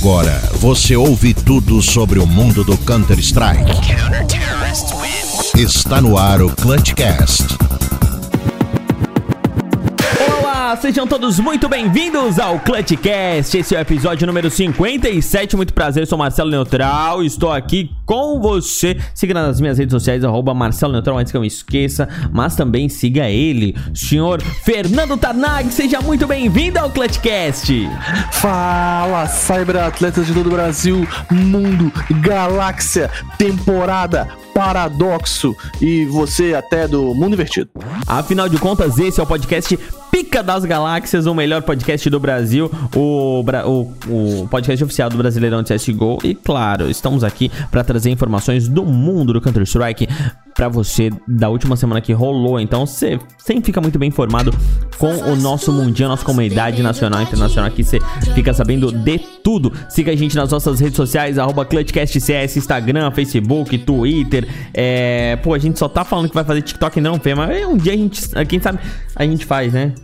[0.00, 3.70] Agora você ouve tudo sobre o mundo do Counter-Strike.
[5.54, 7.44] Está no ar o Clutchcast.
[10.40, 13.58] Olá, sejam todos muito bem-vindos ao Clutchcast.
[13.58, 15.54] Esse é o episódio número 57.
[15.54, 17.22] Muito prazer, sou Marcelo Neutral.
[17.22, 18.96] Estou aqui com você.
[19.14, 22.08] Siga nas minhas redes sociais, arroba Marcelo Neutral, antes que eu me esqueça.
[22.32, 25.72] Mas também siga ele, senhor Fernando Tarnag.
[25.72, 27.88] Seja muito bem-vindo ao Clutchcast.
[28.32, 37.34] Fala, cyberatletas de todo o Brasil, mundo, galáxia, temporada, paradoxo e você até do mundo
[37.34, 37.70] invertido.
[38.08, 39.78] Afinal de contas, esse é o podcast
[40.10, 45.62] Pica das Galáxias, o melhor podcast do Brasil, o, o, o podcast oficial do Brasileirão
[45.62, 46.18] de CSGO.
[46.24, 50.08] E claro, estamos aqui para trazer informações do mundo do Counter-Strike
[50.54, 52.60] para você da última semana que rolou.
[52.60, 54.52] Então você sempre fica muito bem informado
[54.98, 57.70] com o nosso mundinho, a nossa comunidade nacional e internacional.
[57.70, 57.98] Aqui você
[58.34, 59.72] fica sabendo de tudo.
[59.88, 64.46] Siga a gente nas nossas redes sociais, arroba ClutchCastCS, Instagram, Facebook, Twitter.
[64.74, 65.36] É...
[65.36, 67.94] Pô, a gente só tá falando que vai fazer TikTok não fez, mas um dia
[67.94, 68.78] a gente, quem sabe,
[69.16, 69.94] a gente faz, né?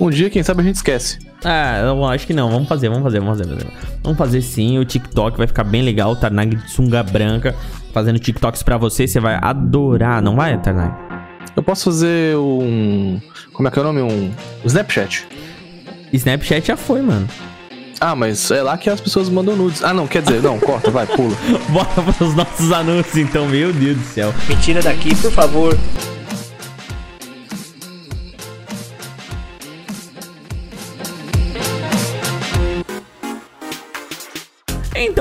[0.00, 1.29] Um dia, quem sabe, a gente esquece.
[1.44, 2.50] Ah, eu acho que não.
[2.50, 3.66] Vamos fazer, vamos fazer, vamos fazer.
[4.02, 4.78] Vamos fazer sim.
[4.78, 6.12] O TikTok vai ficar bem legal.
[6.12, 7.54] O Tarnag de sunga branca
[7.92, 9.06] fazendo TikToks pra você.
[9.06, 10.94] Você vai adorar, não vai, Tarnag?
[11.56, 13.20] Eu posso fazer um.
[13.52, 14.02] Como é que é o nome?
[14.02, 14.30] Um.
[14.64, 15.26] Snapchat.
[16.12, 17.26] Snapchat já foi, mano.
[18.00, 19.84] Ah, mas é lá que as pessoas mandam nudes.
[19.84, 21.36] Ah, não, quer dizer, não, corta, vai, pula.
[21.68, 24.32] Bora pros nossos anúncios então, meu Deus do céu.
[24.48, 25.76] Me tira daqui, por favor.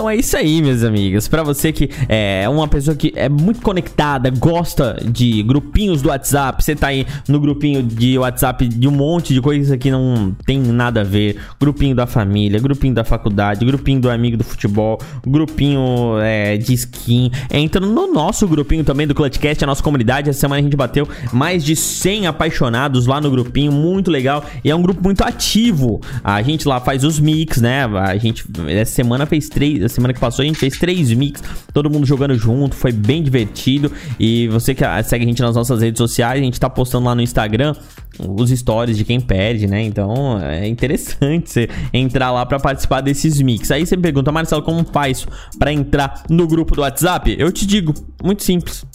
[0.10, 1.28] É isso aí, meus amigos.
[1.28, 6.64] Para você que é uma pessoa que é muito conectada, gosta de grupinhos do WhatsApp,
[6.64, 10.60] você tá aí no grupinho de WhatsApp de um monte de coisas que não tem
[10.60, 11.40] nada a ver.
[11.60, 17.32] Grupinho da família, grupinho da faculdade, grupinho do amigo do futebol, grupinho é, de skin.
[17.52, 20.30] Entra no nosso grupinho também do Clutchcast, a nossa comunidade.
[20.30, 24.44] Essa semana a gente bateu mais de 100 apaixonados lá no grupinho, muito legal.
[24.64, 26.02] E é um grupo muito ativo.
[26.24, 27.86] A gente lá faz os mix, né?
[27.86, 29.84] A gente essa semana fez três.
[30.00, 31.44] Semana que passou a gente fez três mix,
[31.74, 33.92] todo mundo jogando junto, foi bem divertido.
[34.20, 37.16] E você que segue a gente nas nossas redes sociais, a gente tá postando lá
[37.16, 37.76] no Instagram
[38.20, 39.84] os stories de quem perde, né?
[39.84, 43.72] Então é interessante você entrar lá para participar desses mix.
[43.72, 45.26] Aí você me pergunta, Marcelo, como faz
[45.58, 47.36] para entrar no grupo do WhatsApp?
[47.38, 47.94] Eu te digo,
[48.24, 48.86] muito simples.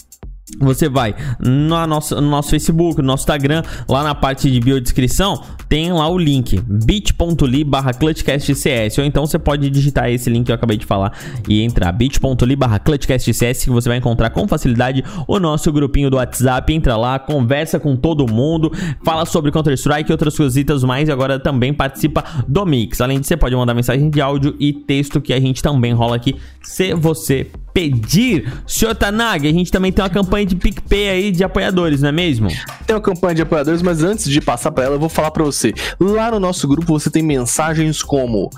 [0.61, 5.43] Você vai no nosso, no nosso Facebook, no nosso Instagram, lá na parte de biodescrição,
[5.69, 10.53] tem lá o link bit.ly barra clutchcastcs ou então você pode digitar esse link que
[10.53, 11.13] eu acabei de falar
[11.49, 16.17] e entrar bit.ly barra clutchcastcs que você vai encontrar com facilidade o nosso grupinho do
[16.17, 18.73] WhatsApp, entra lá, conversa com todo mundo,
[19.03, 23.01] fala sobre Counter-Strike e outras coisitas mais e agora também participa do Mix.
[23.01, 26.17] Além disso, você pode mandar mensagem de áudio e texto que a gente também rola
[26.17, 28.51] aqui se você pedir.
[28.67, 32.13] Senhor Tanag, a gente também tem uma campanha de PicPay aí de apoiadores, não é
[32.13, 32.49] mesmo?
[32.87, 35.45] Tem uma campanha de apoiadores, mas antes de passar para ela, eu vou falar para
[35.45, 35.73] você.
[35.99, 38.51] Lá no nosso grupo você tem mensagens como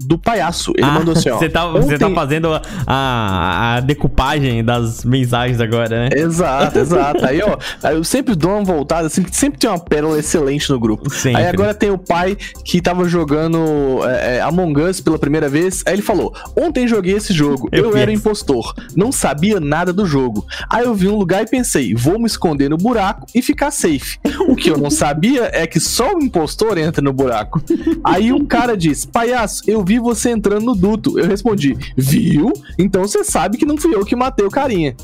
[0.00, 0.72] do palhaço.
[0.76, 1.38] Ele ah, mandou assim, ó.
[1.38, 1.98] Você tá, ontem...
[1.98, 6.08] tá fazendo a, a, a, decupagem das mensagens agora, né?
[6.16, 7.24] Exato, exato.
[7.24, 7.58] Aí, ó,
[7.90, 11.10] eu sempre dou uma voltada, sempre, sempre tem uma pérola excelente no grupo.
[11.10, 11.42] Sempre.
[11.42, 15.82] Aí agora tem o pai que tava jogando é, é, Among Us pela primeira vez.
[15.86, 20.06] Aí ele falou: Ontem joguei esse jogo, eu, eu era impostor, não sabia nada do
[20.06, 20.46] jogo.
[20.68, 24.18] Aí eu vi um lugar e pensei: vou me esconder no buraco e ficar safe.
[24.48, 27.62] O que eu não sabia é que só o impostor entra no buraco.
[28.02, 31.18] Aí um cara diz: Palhaço, eu vi vi você entrando no duto.
[31.18, 32.52] Eu respondi, viu?
[32.78, 34.94] Então você sabe que não fui eu que matei o carinha.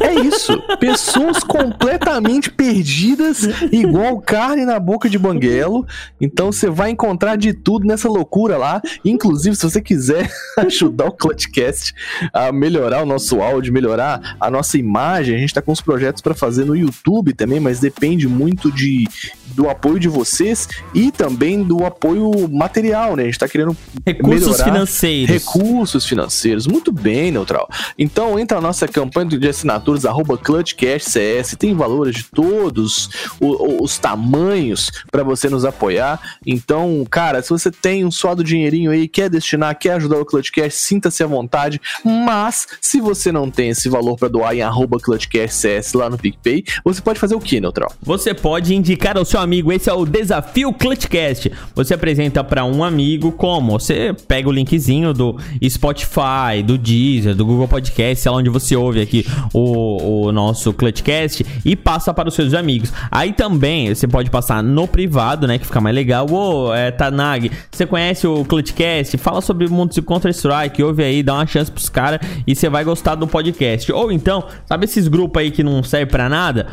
[0.00, 0.60] É isso.
[0.78, 3.42] Pessoas completamente perdidas,
[3.72, 5.86] igual carne na boca de banguelo.
[6.20, 8.80] Então você vai encontrar de tudo nessa loucura lá.
[9.04, 11.94] Inclusive, se você quiser ajudar o Clutchcast
[12.32, 16.22] a melhorar o nosso áudio, melhorar a nossa imagem, a gente tá com uns projetos
[16.22, 19.08] para fazer no YouTube também, mas depende muito de,
[19.54, 23.22] do apoio de vocês e também do apoio material, né?
[23.22, 23.76] A gente tá querendo
[24.06, 25.30] recursos financeiros.
[25.30, 26.66] Recursos financeiros.
[26.66, 27.68] Muito bem, Neutral.
[27.98, 33.08] Então entra a nossa campanha de assinatura assinaturas, arroba ClutchCastCS, tem valores de todos
[33.40, 36.20] os, os tamanhos para você nos apoiar.
[36.46, 40.78] Então, cara, se você tem um suado dinheirinho aí, quer destinar, quer ajudar o ClutchCast,
[40.78, 41.80] sinta-se à vontade.
[42.04, 46.64] Mas, se você não tem esse valor para doar em arroba ClutchCastCS lá no PicPay,
[46.84, 47.92] você pode fazer o que, Neutral?
[48.02, 51.50] Você pode indicar ao seu amigo, esse é o Desafio ClutchCast.
[51.74, 53.72] Você apresenta para um amigo como?
[53.72, 55.36] Você pega o linkzinho do
[55.68, 59.24] Spotify, do Deezer, do Google Podcast, sei lá onde você ouve aqui
[59.54, 62.92] o o, o nosso Clutchcast e passa para os seus amigos.
[63.10, 65.58] Aí também você pode passar no privado, né?
[65.58, 66.26] Que fica mais legal.
[66.30, 69.16] Ô, é, Tanag, você conhece o Clutchcast?
[69.18, 72.68] Fala sobre o mundo de Counter-Strike, ouve aí, dá uma chance pros caras e você
[72.68, 73.92] vai gostar do podcast.
[73.92, 76.66] Ou então, sabe esses grupos aí que não serve para nada?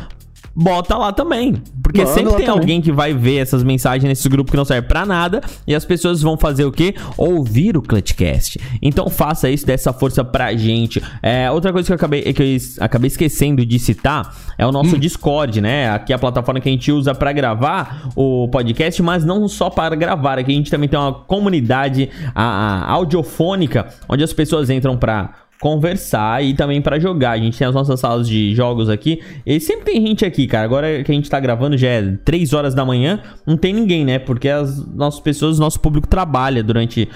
[0.58, 1.54] Bota lá também.
[1.80, 2.60] Porque Manda sempre tem também.
[2.60, 5.84] alguém que vai ver essas mensagens nesse grupo que não serve para nada e as
[5.84, 6.96] pessoas vão fazer o quê?
[7.16, 8.58] Ouvir o Clutchcast.
[8.82, 11.00] Então faça isso, dessa força pra gente.
[11.22, 14.96] É, outra coisa que eu acabei, que eu acabei esquecendo de citar é o nosso
[14.96, 14.98] hum.
[14.98, 15.90] Discord, né?
[15.90, 19.70] Aqui é a plataforma que a gente usa para gravar o podcast, mas não só
[19.70, 20.38] para gravar.
[20.38, 25.47] Aqui a gente também tem uma comunidade a, a, audiofônica onde as pessoas entram para
[25.60, 27.32] conversar e também para jogar.
[27.32, 29.20] A gente tem as nossas salas de jogos aqui.
[29.44, 30.64] E sempre tem gente aqui, cara.
[30.64, 34.04] Agora que a gente tá gravando já é 3 horas da manhã, não tem ninguém,
[34.04, 34.18] né?
[34.18, 37.08] Porque as nossas pessoas, nosso público trabalha durante,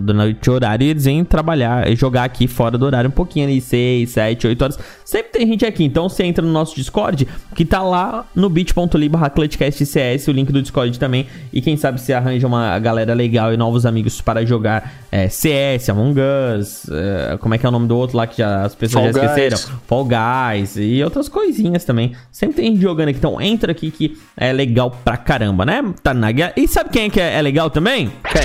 [0.00, 3.46] durante o horário e eles vêm trabalhar e jogar aqui fora do horário um pouquinho
[3.46, 4.78] ali, 6, 7, 8 horas.
[5.04, 5.84] Sempre tem gente aqui.
[5.84, 9.32] Então você entra no nosso Discord, que tá lá no bit.ly barra
[9.70, 11.26] CS, o link do Discord também.
[11.52, 15.88] E quem sabe você arranja uma galera legal e novos amigos para jogar é, CS,
[15.88, 18.74] Among Us, é, como é que é o nome do outro lá que já, as
[18.74, 19.56] pessoas Fall já esqueceram?
[19.56, 19.80] Guys.
[19.86, 22.14] Fall Guys e outras coisinhas também.
[22.30, 25.82] Sempre tem gente jogando aqui, então entra aqui que é legal pra caramba, né?
[26.02, 26.30] Tá na.
[26.56, 28.12] E sabe quem é que é, é legal também?
[28.30, 28.42] Quem?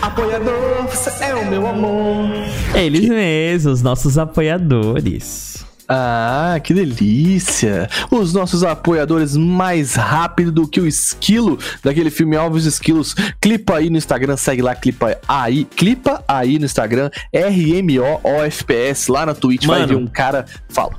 [0.00, 2.30] Apoiador, você é o meu amor.
[2.74, 5.67] Eles mesmos, nossos apoiadores.
[5.90, 7.88] Ah, que delícia!
[8.10, 13.14] Os nossos apoiadores mais rápido do que o esquilo daquele filme Alves Esquilos.
[13.40, 19.34] Clipa aí no Instagram, segue lá, clipa aí, clipa aí no Instagram, RMOOFPS, lá na
[19.34, 20.44] Twitch, Mano, vai ver um cara.
[20.68, 20.92] Fala.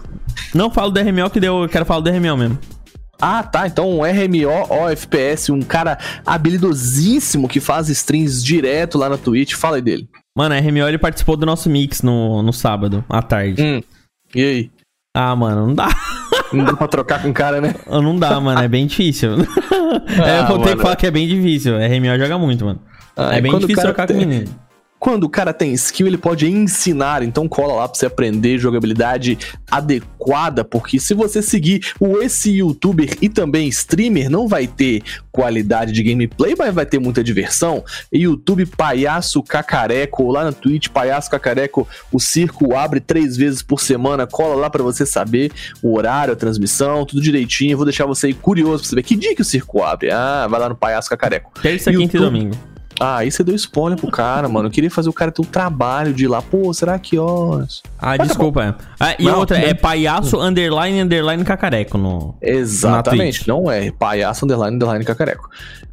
[0.56, 2.58] Não falo do RMO que deu, eu quero falar do RMO mesmo.
[3.22, 3.68] Ah, tá.
[3.68, 9.54] Então um RMO OFPS, um cara habilidosíssimo que faz streams direto lá na Twitch.
[9.54, 10.10] Fala aí dele.
[10.36, 13.62] Mano, a RMO ele participou do nosso mix no, no sábado, à tarde.
[13.62, 13.82] Hum.
[14.34, 14.72] E aí?
[15.22, 15.90] Ah, mano, não dá.
[16.54, 17.76] Não dá pra trocar com o cara, né?
[17.88, 19.32] Não dá, mano, é bem difícil.
[19.92, 21.76] Ah, é, eu vou ter que falar que é bem difícil.
[21.78, 22.80] RMO joga muito, mano.
[23.18, 24.18] Ah, é bem difícil trocar tem...
[24.18, 24.50] com o menino.
[25.00, 27.24] Quando o cara tem skill, ele pode ensinar.
[27.24, 29.38] Então cola lá pra você aprender jogabilidade
[29.70, 35.02] adequada, porque se você seguir o esse youtuber e também streamer, não vai ter
[35.32, 37.84] qualidade de gameplay, mas vai ter muita diversão.
[38.12, 44.28] YouTube Palhaço Cacareco, lá na Twitch, Palhaço Cacareco, o circo abre três vezes por semana.
[44.28, 45.52] Cola lá para você saber
[45.82, 47.78] o horário, a transmissão, tudo direitinho.
[47.78, 50.12] Vou deixar você aí curioso pra saber que dia que o circo abre.
[50.12, 51.52] Ah, vai lá no Palhaço Cacareco.
[51.62, 52.58] Terça, quinta e domingo.
[53.00, 54.68] Ah, aí você deu spoiler pro cara, mano.
[54.68, 56.42] Eu queria fazer o cara ter o trabalho de ir lá.
[56.42, 57.82] Pô, será que horas?
[57.98, 58.74] Ah, Mas desculpa.
[58.74, 62.36] Tá ah, e não, outra, é palhaço underline underline cacareco no.
[62.42, 63.48] Exatamente.
[63.48, 65.50] Não é palhaço underline underline cacareco.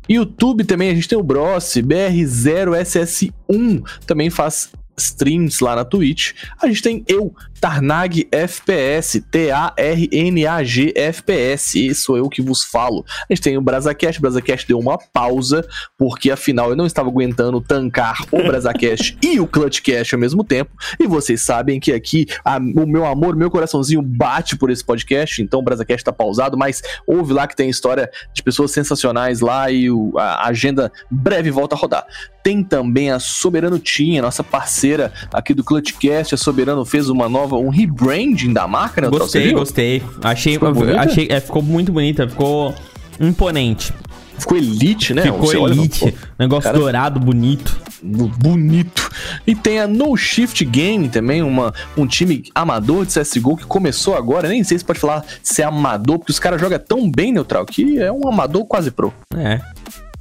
[0.08, 6.32] YouTube também, a gente tem o Bros, BR0SS1, também faz streams lá na Twitch.
[6.60, 11.86] A gente tem eu, Tarnag FPS, T-A-R-N-A-G FPS.
[11.86, 13.04] Esse sou eu que vos falo.
[13.28, 14.18] A gente tem o Brazacast.
[14.18, 15.66] O Brazacast deu uma pausa,
[15.98, 20.70] porque afinal eu não estava aguentando tancar o Brazacast e o Clutchcast ao mesmo tempo.
[20.98, 25.42] E vocês sabem que aqui a, o meu amor, meu coraçãozinho bate por esse podcast.
[25.42, 29.70] Então o Brazacast tá pausado, mas ouve lá que tem história de pessoas sensacionais lá
[29.70, 32.06] e o, a agenda breve volta a rodar.
[32.42, 34.85] Tem também a Soberano Tinha, nossa parceira
[35.32, 36.34] aqui do Clutchcast.
[36.34, 39.08] A Soberano fez uma nova nova, um rebranding da marca, né?
[39.08, 40.02] Gostei, gostei.
[40.22, 42.74] Achei, ficou, achei é, ficou muito bonita, ficou
[43.20, 43.92] imponente.
[44.38, 45.22] Ficou elite, né?
[45.22, 46.04] Ficou Você elite.
[46.04, 47.80] Olha, Negócio cara, dourado, bonito.
[48.02, 49.10] Bonito.
[49.46, 54.14] E tem a No Shift Game também, uma, um time amador de CSGO que começou
[54.14, 54.46] agora.
[54.46, 57.64] Nem sei se pode falar se é amador, porque os caras jogam tão bem neutral
[57.64, 59.12] que é um amador quase pro.
[59.34, 59.58] É.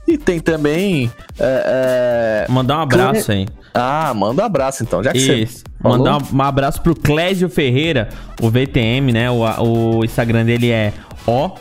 [0.08, 1.12] E tem também.
[1.40, 2.52] É, é...
[2.52, 3.48] Mandar um abraço aí.
[3.74, 5.58] Ah, manda um abraço então, já que Isso.
[5.58, 5.64] você.
[5.82, 5.98] Falou.
[5.98, 8.10] Mandar um abraço pro Clésio Ferreira,
[8.42, 9.30] o VTM, né?
[9.30, 10.94] O, o Instagram dele é
[11.28, 11.52] O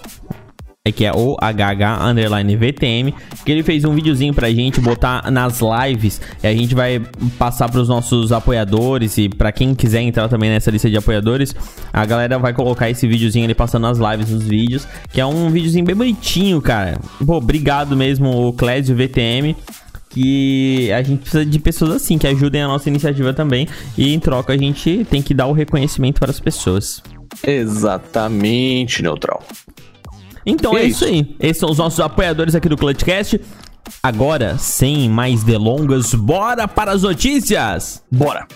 [0.93, 5.61] que é o HH underline VTM, que ele fez um videozinho pra gente botar nas
[5.61, 7.01] lives e a gente vai
[7.39, 11.57] passar pros nossos apoiadores e para quem quiser entrar também nessa lista de apoiadores,
[11.91, 15.49] a galera vai colocar esse videozinho ali passando nas lives, nos vídeos, que é um
[15.49, 17.01] videozinho bem bonitinho, cara.
[17.25, 19.57] Pô, obrigado mesmo o Clésio VTM
[20.11, 23.67] que a gente precisa de pessoas assim, que ajudem a nossa iniciativa também.
[23.97, 27.03] E em troca a gente tem que dar o reconhecimento para as pessoas.
[27.43, 29.43] Exatamente, Neutral.
[30.47, 31.37] Então é, é isso aí.
[31.41, 33.41] Esses são os nossos apoiadores aqui do Clutchcast.
[34.03, 38.03] Agora, sem mais delongas, bora para as notícias!
[38.11, 38.47] Bora!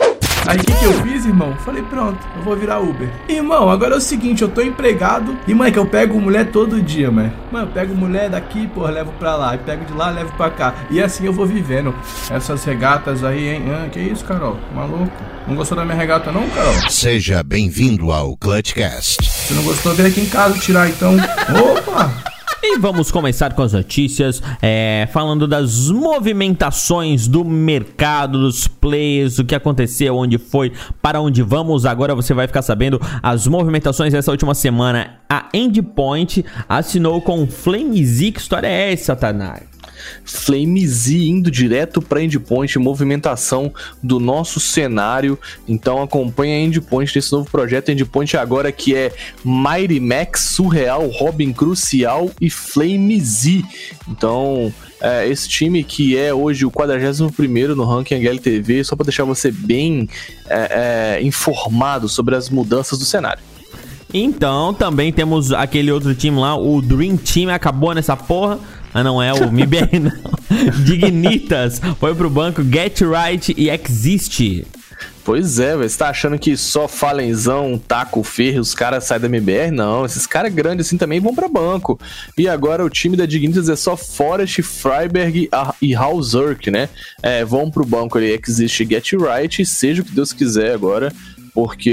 [0.48, 1.54] Aí o que, que eu fiz, irmão?
[1.62, 3.06] Falei, pronto, eu vou virar Uber.
[3.28, 6.80] Irmão, agora é o seguinte, eu tô empregado e, mãe, que eu pego mulher todo
[6.80, 7.30] dia, mano.
[7.52, 9.54] Mano, eu pego mulher daqui, porra, levo pra lá.
[9.54, 10.74] E pego de lá, levo pra cá.
[10.90, 11.94] E assim eu vou vivendo.
[12.30, 13.64] Essas regatas aí, hein?
[13.70, 14.56] Ah, que isso, Carol?
[14.74, 15.12] Maluco?
[15.46, 16.72] Não gostou da minha regata não, Carol?
[16.88, 19.22] Seja bem-vindo ao Clutchcast.
[19.30, 21.14] Se não gostou, vem aqui em casa tirar então.
[21.14, 22.27] Opa!
[22.60, 29.44] E vamos começar com as notícias, é, falando das movimentações do mercado, dos players, o
[29.44, 31.86] que aconteceu, onde foi, para onde vamos.
[31.86, 35.18] Agora você vai ficar sabendo as movimentações dessa última semana.
[35.30, 38.32] A Endpoint assinou com Flamezy.
[38.32, 39.14] Que história é essa,
[39.98, 40.18] Satanás?
[40.24, 45.38] Flamezy indo direto para Endpoint, movimentação do nosso cenário.
[45.66, 47.90] Então acompanha a Endpoint nesse novo projeto.
[47.90, 49.12] Endpoint agora que é
[49.44, 53.64] Mighty Max, Surreal, Robin Crucial e Flamezy.
[54.08, 59.24] Então é, esse time que é hoje o 41 no ranking HLTV, só para deixar
[59.24, 60.08] você bem
[60.48, 63.42] é, é, informado sobre as mudanças do cenário.
[64.12, 68.58] Então, também temos aquele outro time lá, o Dream Team acabou nessa porra.
[68.92, 70.82] Ah, não é o MBR, não.
[70.84, 74.64] Dignitas foi pro banco Get Right e Exist.
[75.28, 79.70] Pois é, você tá achando que só Falenzão, Taco Ferro, os caras saem da MBR?
[79.70, 82.00] Não, esses caras grandes assim também vão para banco.
[82.36, 85.50] E agora o time da Dignitas é só Forest, Freiberg
[85.82, 86.88] e Hauserk, né?
[87.22, 91.12] É, vão pro banco ali, Exist Get Right, seja o que Deus quiser agora
[91.60, 91.90] porque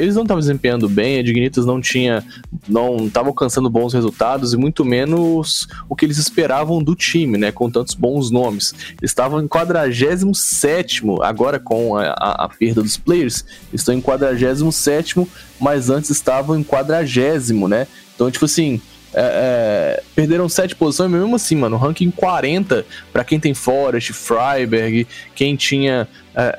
[0.00, 2.24] eles não estavam desempenhando bem, a Dignitas não tinha,
[2.68, 7.50] não estava alcançando bons resultados e muito menos o que eles esperavam do time, né,
[7.50, 8.72] com tantos bons nomes.
[9.00, 15.26] Eles estavam em 47 agora com a, a, a, perda dos players, estão em 47
[15.58, 17.88] mas antes estavam em 40 né?
[18.14, 18.80] Então, tipo assim,
[19.12, 25.04] é, é, perderam sete posições, mesmo assim, mano, ranking 40 para quem tem Forest, Freiberg,
[25.34, 26.54] quem tinha é,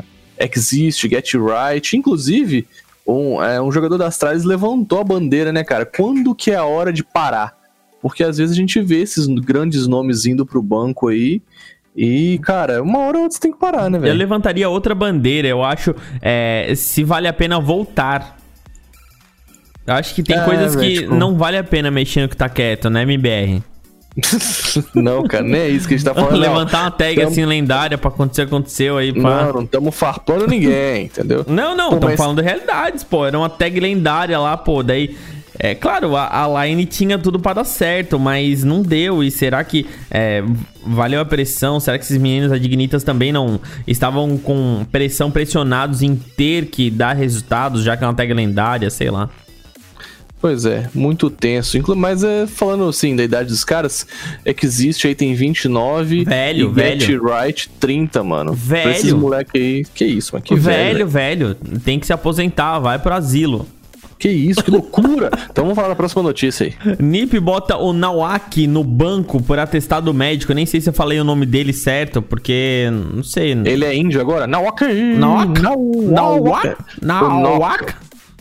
[0.00, 1.96] é Exist, Get Right.
[1.96, 2.66] Inclusive,
[3.06, 5.84] um, é, um jogador da Astralis levantou a bandeira, né, cara?
[5.84, 7.56] Quando que é a hora de parar?
[8.00, 11.40] Porque às vezes a gente vê esses grandes nomes indo pro banco aí.
[11.96, 14.12] E, cara, uma hora ou outra você tem que parar, né, velho?
[14.12, 18.36] Eu levantaria outra bandeira, eu acho, é, se vale a pena voltar.
[19.86, 21.14] Eu acho que tem é, coisas que tipo...
[21.14, 23.62] não vale a pena mexer no que tá quieto, né, MBR?
[24.94, 26.38] Não, cara, nem é isso que a gente tá falando.
[26.38, 27.28] Levantar uma tag tamo...
[27.28, 29.12] assim lendária pra acontecer, aconteceu aí.
[29.12, 29.46] Pra...
[29.46, 31.44] Não, não estamos farpando ninguém, entendeu?
[31.48, 32.16] Não, não, estamos mas...
[32.16, 33.26] falando realidades, pô.
[33.26, 34.82] Era uma tag lendária lá, pô.
[34.82, 35.16] Daí.
[35.56, 39.22] É claro, a, a line tinha tudo para dar certo, mas não deu.
[39.22, 40.42] E será que é,
[40.84, 41.78] valeu a pressão?
[41.78, 47.14] Será que esses meninos adignitas também não estavam com pressão pressionados em ter que dar
[47.14, 49.30] resultados, já que é uma tag lendária, sei lá?
[50.44, 51.78] Pois é, muito tenso.
[51.96, 54.06] Mas é, falando assim da idade dos caras,
[54.44, 56.22] é que existe aí tem 29.
[56.24, 57.00] Velho, e velho.
[57.00, 58.52] Get Right 30, mano.
[58.52, 58.82] Velho.
[58.82, 59.84] Pra esses moleque aí.
[59.94, 60.44] Que isso, mano.
[60.44, 61.80] Que velho, velho, velho.
[61.80, 63.66] Tem que se aposentar, vai pro asilo.
[64.18, 65.30] Que isso, que loucura!
[65.50, 66.74] então vamos falar da próxima notícia aí.
[66.98, 70.52] Nip bota o Nawak no banco por atestado médico.
[70.52, 73.52] Nem sei se eu falei o nome dele certo, porque não sei.
[73.52, 74.46] Ele é índio agora?
[74.46, 74.84] Nawak!
[74.84, 75.62] Nawak!
[75.62, 76.76] Nawak!
[77.00, 77.94] Nawak!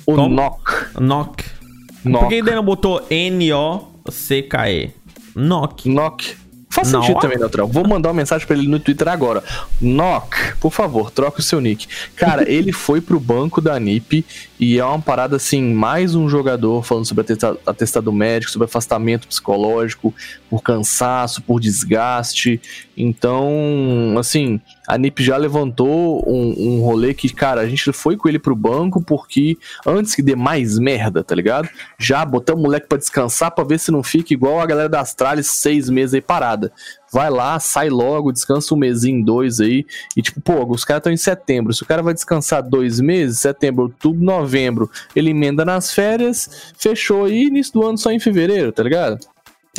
[0.06, 1.00] O Nok.
[1.00, 1.63] Nok.
[2.04, 4.92] Por que ele não botou N-O-C-K-E?
[5.36, 5.90] Nok.
[5.90, 6.44] Nok.
[6.74, 7.68] Faz sentido também, Neutral.
[7.68, 9.44] Vou mandar uma mensagem para ele no Twitter agora.
[9.80, 11.88] Nok, por favor, troque o seu nick.
[12.16, 14.26] Cara, ele foi pro banco da NIP
[14.60, 17.26] e é uma parada assim, mais um jogador falando sobre
[17.68, 20.16] atestado médico, sobre afastamento psicológico,
[20.50, 22.60] por cansaço, por desgaste.
[22.96, 28.30] Então, assim, a NIP já levantou um, um rolê que, cara, a gente foi com
[28.30, 31.68] ele pro banco porque antes que dê mais merda, tá ligado?
[31.98, 35.02] Já botamos o moleque pra descansar pra ver se não fica igual a galera da
[35.02, 36.72] Astralis seis meses aí parada.
[37.12, 39.86] Vai lá, sai logo, descansa um mesinho, dois aí.
[40.18, 41.74] E tipo, pô, os caras estão em setembro.
[41.74, 47.26] Se o cara vai descansar dois meses, setembro, outubro, novembro, ele emenda nas férias, fechou
[47.26, 49.20] aí, início do ano só em fevereiro, tá ligado?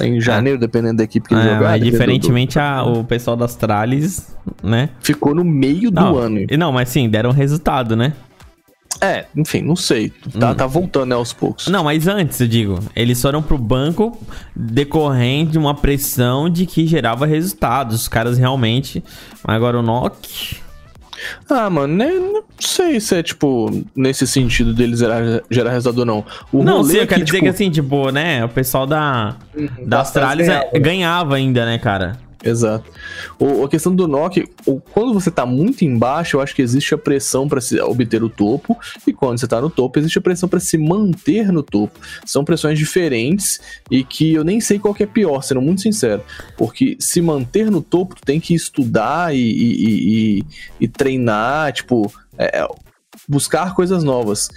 [0.00, 1.78] Em janeiro, dependendo da equipe que ele é, jogar.
[1.78, 2.60] diferentemente, do...
[2.60, 4.90] a, o pessoal das Trales, né?
[5.00, 6.40] Ficou no meio não, do ano.
[6.58, 8.12] Não, mas sim, deram resultado, né?
[9.00, 10.12] É, enfim, não sei.
[10.38, 10.54] Tá, hum.
[10.54, 11.68] tá voltando né, aos poucos.
[11.68, 14.18] Não, mas antes, eu digo, eles foram pro banco
[14.54, 17.94] decorrente de uma pressão de que gerava resultados.
[17.94, 19.02] Os caras realmente.
[19.44, 20.63] Agora o Nock.
[21.48, 26.06] Ah, mano, né, não sei se é, tipo, nesse sentido deles gerar, gerar resultado ou
[26.06, 26.24] não.
[26.52, 27.44] O não, sim, eu quero dizer tipo...
[27.44, 32.23] que assim, tipo, né, o pessoal da, uhum, da Astralis é, ganhava ainda, né, cara?
[32.44, 32.90] Exato.
[33.38, 34.46] O, a questão do knock,
[34.92, 38.28] quando você está muito embaixo, eu acho que existe a pressão para se obter o
[38.28, 41.98] topo, e quando você está no topo, existe a pressão para se manter no topo.
[42.26, 43.60] São pressões diferentes
[43.90, 46.22] e que eu nem sei qual é pior, sendo muito sincero.
[46.56, 50.44] Porque se manter no topo, tu tem que estudar e, e, e,
[50.80, 52.68] e treinar, tipo, é,
[53.26, 54.50] buscar coisas novas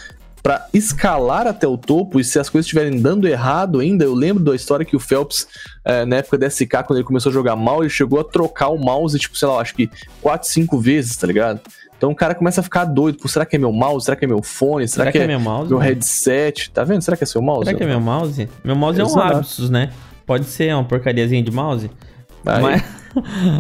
[0.48, 4.42] para escalar até o topo, e se as coisas estiverem dando errado ainda, eu lembro
[4.42, 5.46] da história que o Phelps,
[5.84, 8.70] é, na época da SK, quando ele começou a jogar mal, ele chegou a trocar
[8.70, 9.90] o mouse, tipo, sei lá, acho que
[10.22, 11.60] 4, 5 vezes, tá ligado?
[11.98, 14.06] Então o cara começa a ficar doido, Pô, será que é meu mouse?
[14.06, 14.88] Será que é meu fone?
[14.88, 16.72] Será, será que, que, é, meu, mouse, meu headset?
[16.72, 17.02] Tá vendo?
[17.02, 17.66] Será que é seu mouse?
[17.66, 18.48] Será que é meu mouse?
[18.64, 19.20] Meu mouse Exato.
[19.20, 19.90] é um Absus, né?
[20.26, 21.92] Pode ser uma porcariazinha de mouse.
[22.46, 22.62] Aí.
[22.62, 22.84] Mas...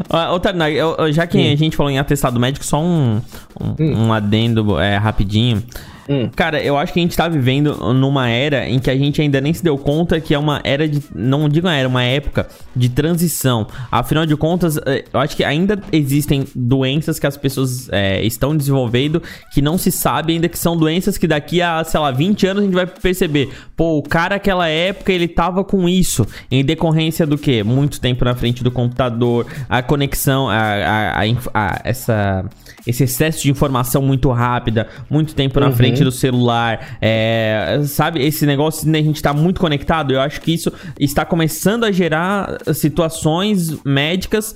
[0.33, 0.77] Ô, Tarnag,
[1.11, 1.51] já que hum.
[1.51, 3.21] a gente falou em atestado médico, só um,
[3.59, 4.05] um, hum.
[4.07, 5.61] um adendo é, rapidinho.
[6.09, 6.29] Hum.
[6.35, 9.41] Cara, eu acho que a gente tá vivendo numa era em que a gente ainda
[9.41, 11.03] nem se deu conta que é uma era de.
[11.13, 13.67] Não digo uma era, uma época de transição.
[13.91, 18.55] Afinal de contas, eh, eu acho que ainda existem doenças que as pessoas é, estão
[18.55, 19.21] desenvolvendo
[19.53, 22.63] que não se sabe ainda que são doenças que daqui a, sei lá, 20 anos
[22.63, 23.49] a gente vai perceber.
[23.75, 26.25] Pô, o cara naquela época ele tava com isso.
[26.49, 27.63] Em decorrência do quê?
[27.63, 32.45] Muito tempo na frente do computador, a conexão, a, a, a, a essa,
[32.87, 35.73] esse excesso de informação muito rápida, muito tempo na uhum.
[35.73, 38.23] frente do celular, é, sabe?
[38.25, 41.91] Esse negócio de a gente tá muito conectado, eu acho que isso está começando a
[41.91, 44.55] gerar situações médicas,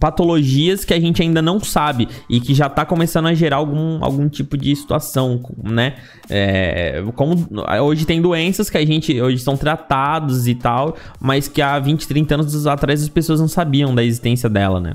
[0.00, 4.04] patologias que a gente ainda não sabe e que já tá começando a gerar algum,
[4.04, 5.94] algum tipo de situação, né?
[6.28, 7.48] É, como
[7.82, 12.06] hoje tem doenças que a gente hoje são tratados e tal, mas que há 20,
[12.06, 14.92] 30 anos atrás as pessoas não sabiam da existência dela, né?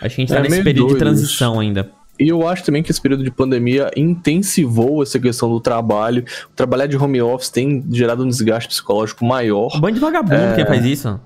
[0.00, 1.97] Acho que a gente tá é nesse período de transição ainda.
[2.18, 6.24] E eu acho também que esse período de pandemia intensivou essa questão do trabalho.
[6.56, 9.70] Trabalhar de home office tem gerado um desgaste psicológico maior.
[9.76, 10.54] Um bando de vagabundo é...
[10.56, 11.20] quem faz isso.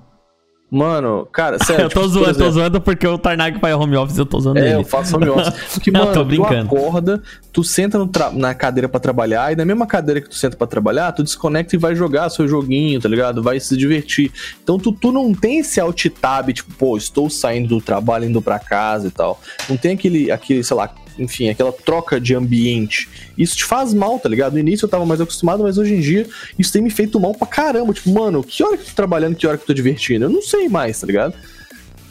[0.73, 1.85] Mano, cara, sério.
[1.85, 4.41] eu tô tipo, zoando, exemplo, tô zoando porque o Tarnag faz home office, eu tô
[4.41, 4.75] zoando é, ele.
[4.76, 5.52] Eu faço home office.
[5.75, 6.71] Porque, mano, tô brincando.
[6.71, 7.99] tu acorda, tu senta
[8.33, 11.76] na cadeira para trabalhar, e na mesma cadeira que tu senta para trabalhar, tu desconecta
[11.76, 13.43] e vai jogar seu joguinho, tá ligado?
[13.43, 14.33] Vai se divertir.
[14.62, 18.41] Então tu, tu não tem esse alt tab, tipo, pô, estou saindo do trabalho, indo
[18.41, 19.38] para casa e tal.
[19.69, 20.88] Não tem aquele, aquele, sei lá,
[21.19, 23.09] enfim, aquela troca de ambiente.
[23.37, 24.54] Isso te faz mal, tá ligado?
[24.54, 26.26] No início eu tava mais acostumado, mas hoje em dia
[26.59, 27.92] isso tem me feito mal pra caramba.
[27.92, 30.25] Tipo, mano, que hora que eu tô trabalhando, que hora que eu tô divertindo?
[30.26, 31.35] Eu não sei mais, tá ligado?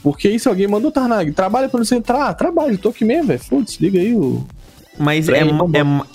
[0.03, 3.27] Porque aí se alguém mandou, Tarnag, trabalha pra você entrar, ah, trabalho, tô aqui mesmo,
[3.27, 3.39] velho.
[3.39, 4.46] Foda-se, liga aí o.
[4.98, 5.48] Mas é, é,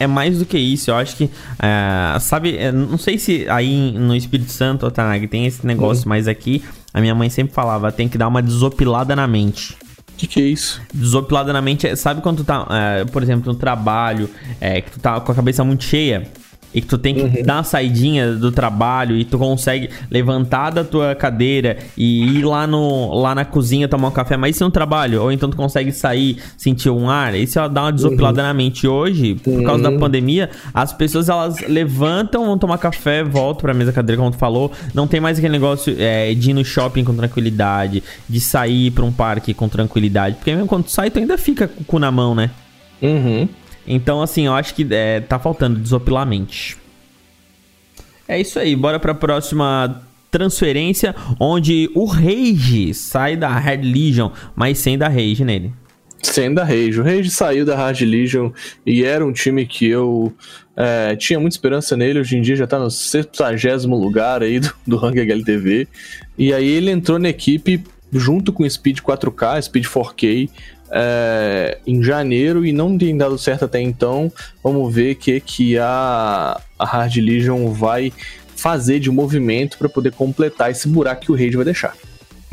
[0.01, 0.91] é, mais do que isso.
[0.91, 5.47] Eu acho que, uh, sabe, é, não sei se aí no Espírito Santo, Tarnag, tem
[5.47, 6.11] esse negócio, uhum.
[6.11, 6.63] mas aqui
[6.93, 9.77] a minha mãe sempre falava, tem que dar uma desopilada na mente.
[10.17, 10.81] Que, que é isso?
[10.93, 14.99] Desopilada na mente, sabe quando tu tá, é, por exemplo, no trabalho, é, que tu
[14.99, 16.27] tá com a cabeça muito cheia?
[16.77, 17.43] E que tu tem que uhum.
[17.43, 22.67] dar uma saidinha do trabalho e tu consegue levantar da tua cadeira e ir lá,
[22.67, 25.23] no, lá na cozinha tomar um café, mas isso é um trabalho.
[25.23, 27.35] Ou então tu consegue sair, sentir um ar.
[27.35, 28.49] Isso é dar uma desopilada uhum.
[28.49, 28.87] na mente.
[28.87, 29.99] Hoje, por causa da uhum.
[29.99, 34.71] pandemia, as pessoas elas levantam, vão tomar café, voltam pra mesa cadeira, como tu falou.
[34.93, 39.03] Não tem mais aquele negócio é, de ir no shopping com tranquilidade, de sair pra
[39.03, 40.37] um parque com tranquilidade.
[40.37, 42.51] Porque mesmo quando tu sai, tu ainda fica com o cu na mão, né?
[43.01, 43.49] Uhum.
[43.87, 46.77] Então, assim, eu acho que é, tá faltando desopilamente.
[48.29, 54.79] É isso aí, bora pra próxima transferência, onde o Rage sai da Hard Legion, mas
[54.79, 55.73] sem da Rage nele.
[56.23, 57.01] Sem da Rage.
[57.01, 58.51] O Rage saiu da Hard Legion
[58.85, 60.33] e era um time que eu
[60.77, 62.19] é, tinha muita esperança nele.
[62.19, 65.87] Hoje em dia já tá no 70 lugar aí do, do ranking HLTV.
[66.37, 70.51] E aí ele entrou na equipe junto com Speed 4K, Speed 4K,
[70.91, 74.33] é, em janeiro e não tem dado certo até então.
[74.63, 78.13] Vamos ver o que, que a, a Hard Legion vai
[78.57, 81.95] fazer de movimento para poder completar esse buraco que o Raid vai deixar.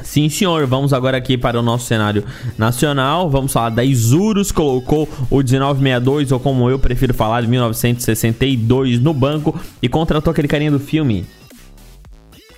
[0.04, 0.66] Sim, senhor.
[0.68, 2.26] Vamos agora aqui para o nosso cenário
[2.58, 3.30] nacional.
[3.30, 9.14] Vamos falar da Isurus, colocou o 1962, ou como eu prefiro falar, de 1962 no
[9.14, 11.26] banco e contratou aquele carinha do filme.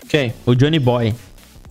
[0.09, 0.33] Quem?
[0.45, 1.13] O Johnny Boy.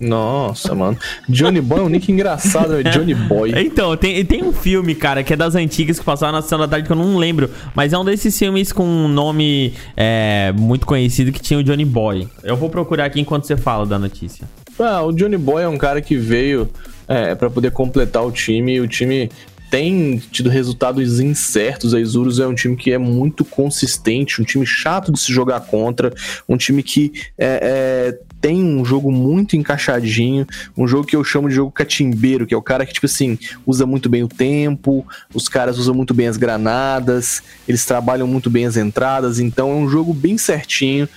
[0.00, 0.98] Nossa, mano.
[1.28, 3.52] Johnny Boy é um nick engraçado, é Johnny Boy.
[3.64, 6.68] Então, tem, tem um filme, cara, que é das antigas que passava na sessão da
[6.68, 7.50] tarde que eu não lembro.
[7.74, 11.85] Mas é um desses filmes com um nome é, muito conhecido que tinha o Johnny
[11.85, 12.28] Boy.
[12.42, 14.46] Eu vou procurar aqui enquanto você fala da notícia.
[14.78, 16.68] Ah, o Johnny Boy é um cara que veio
[17.09, 18.74] é, para poder completar o time.
[18.74, 19.30] E o time
[19.70, 21.94] tem tido resultados incertos.
[21.94, 25.61] A Isurus é um time que é muito consistente, um time chato de se jogar
[25.61, 26.12] contra,
[26.48, 30.46] um time que é, é tem um jogo muito encaixadinho,
[30.77, 33.38] um jogo que eu chamo de jogo catimbeiro, que é o cara que, tipo assim,
[33.66, 38.50] usa muito bem o tempo, os caras usam muito bem as granadas, eles trabalham muito
[38.50, 41.09] bem as entradas, então é um jogo bem certinho.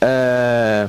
[0.00, 0.88] É...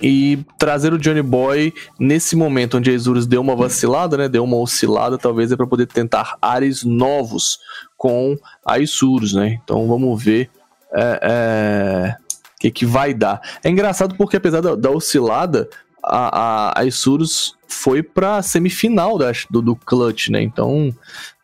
[0.00, 4.28] e trazer o Johnny Boy nesse momento onde a Isurus deu uma vacilada, né?
[4.28, 7.58] Deu uma oscilada, talvez é para poder tentar ares novos
[7.96, 9.58] com a Isurus, né?
[9.62, 10.50] Então vamos ver
[10.92, 12.16] é, é,
[12.56, 13.40] o que, que vai dar.
[13.62, 15.68] É engraçado porque apesar da, da oscilada,
[16.02, 20.42] a, a, a Isurus foi pra semifinal da, do, do Clutch, né?
[20.42, 20.94] Então, não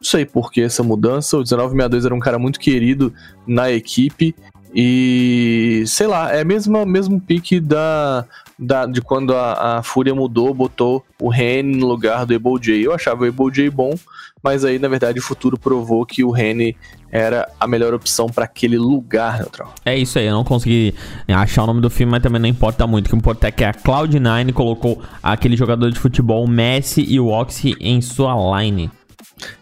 [0.02, 1.36] sei por que essa mudança.
[1.36, 3.12] O 1962 era um cara muito querido
[3.46, 4.34] na equipe
[4.74, 8.24] e sei lá, é mesmo mesmo pique da,
[8.58, 12.84] da de quando a, a Fúria mudou, botou o Ren no lugar do Able J.
[12.84, 13.94] Eu achava o Able J bom,
[14.42, 16.74] mas aí na verdade o futuro provou que o Ren
[17.12, 19.72] era a melhor opção para aquele lugar, Neutral.
[19.84, 20.92] É isso aí, eu não consegui
[21.28, 23.06] achar o nome do filme, mas também não importa muito.
[23.06, 27.28] O que importa é que a Cloud9 colocou aquele jogador de futebol, Messi e o
[27.28, 28.90] Oxy, em sua line.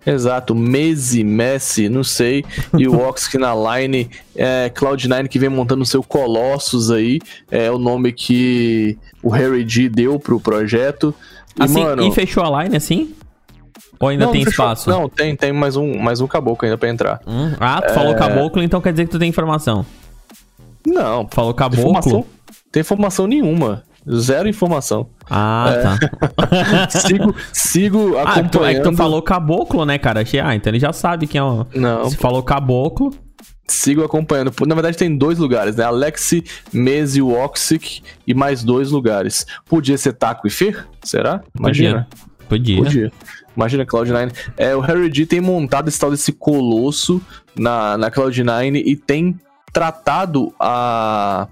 [0.07, 2.45] Exato, Messi, Messi, não sei.
[2.77, 7.21] E o Oxy na line, é, Cloud9 que vem montando o seu Colossus aí,
[7.51, 11.15] é o nome que o Harry G deu pro projeto.
[11.59, 13.15] E, assim, mano, e fechou a line assim?
[13.99, 14.91] Ou ainda não, tem fechou, espaço?
[14.91, 17.21] Não, tem, tem mais um, mais um caboclo ainda pra entrar.
[17.27, 17.95] Hum, ah, tu é...
[17.95, 19.87] falou caboclo, então quer dizer que tu tem informação.
[20.85, 21.29] Não.
[21.31, 21.85] Falou caboclo?
[21.85, 22.27] Tem informação,
[22.73, 23.85] tem informação nenhuma.
[24.11, 25.09] Zero informação.
[25.31, 25.83] Ah, é.
[25.83, 26.89] tá.
[26.91, 28.65] sigo, sigo acompanhando.
[28.65, 30.23] Ah, é que tu falou caboclo, né, cara?
[30.23, 31.67] Achei, ah, então ele já sabe quem é o...
[31.75, 32.11] Não.
[32.11, 33.13] Se falou caboclo...
[33.69, 34.53] Sigo acompanhando.
[34.67, 35.85] Na verdade, tem dois lugares, né?
[35.85, 39.47] Alexi, Mezi, Oxic e mais dois lugares.
[39.65, 40.87] Podia ser Taco e Fer?
[41.03, 41.41] Será?
[41.59, 42.07] Imagina.
[42.49, 42.77] Podia.
[42.77, 42.85] Podia.
[42.85, 43.13] Podia.
[43.57, 44.33] Imagina Cloud9.
[44.57, 47.21] É, o Harry G tem montado esse tal desse colosso
[47.57, 49.39] na, na Cloud9 e tem
[49.73, 51.49] tratado a,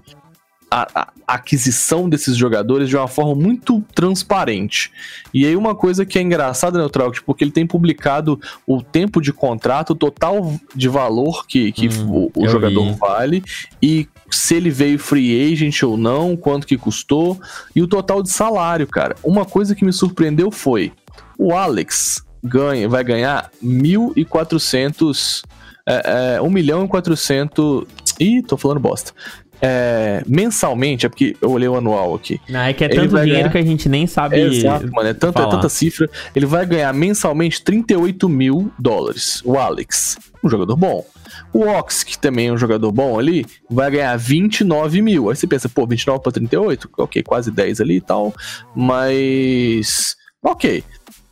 [0.71, 4.89] a, a, aquisição desses jogadores de uma forma muito transparente.
[5.33, 9.21] E aí uma coisa que é engraçada, Neutral, tipo, porque ele tem publicado o tempo
[9.21, 12.97] de contrato, o total de valor que, que hum, o, o jogador vi.
[12.97, 13.43] vale
[13.81, 17.37] e se ele veio free agent ou não, quanto que custou
[17.75, 19.17] e o total de salário, cara.
[19.21, 20.93] Uma coisa que me surpreendeu foi
[21.37, 25.43] o Alex ganha, vai ganhar 1.400
[25.85, 27.85] é, é, 1 milhão e 400
[28.19, 29.13] Ih, tô falando bosta
[29.61, 32.41] é, mensalmente, é porque eu olhei o anual aqui.
[32.49, 33.51] Não, é que é tanto dinheiro ganhar...
[33.51, 34.37] que a gente nem sabe.
[34.37, 35.07] É, exato, mano.
[35.07, 36.09] É tanta, é tanta cifra.
[36.35, 39.41] Ele vai ganhar mensalmente 38 mil dólares.
[39.45, 41.05] O Alex, um jogador bom.
[41.53, 45.29] O Ox, que também é um jogador bom ali, vai ganhar 29 mil.
[45.29, 48.33] Aí você pensa, pô, 29 para 38, ok, quase 10 ali e tal.
[48.75, 50.15] Mas.
[50.43, 50.83] Ok.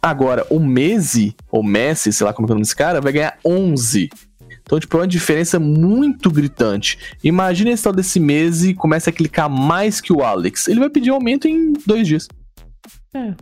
[0.01, 3.37] Agora, o Messi, ou Messi, sei lá como é o nome desse cara, vai ganhar
[3.43, 4.09] 11
[4.69, 6.99] então, tipo, é uma diferença muito gritante.
[7.23, 10.67] Imagina esse tal desse mês e começa a clicar mais que o Alex.
[10.67, 12.27] Ele vai pedir aumento em dois dias.
[13.11, 13.33] É.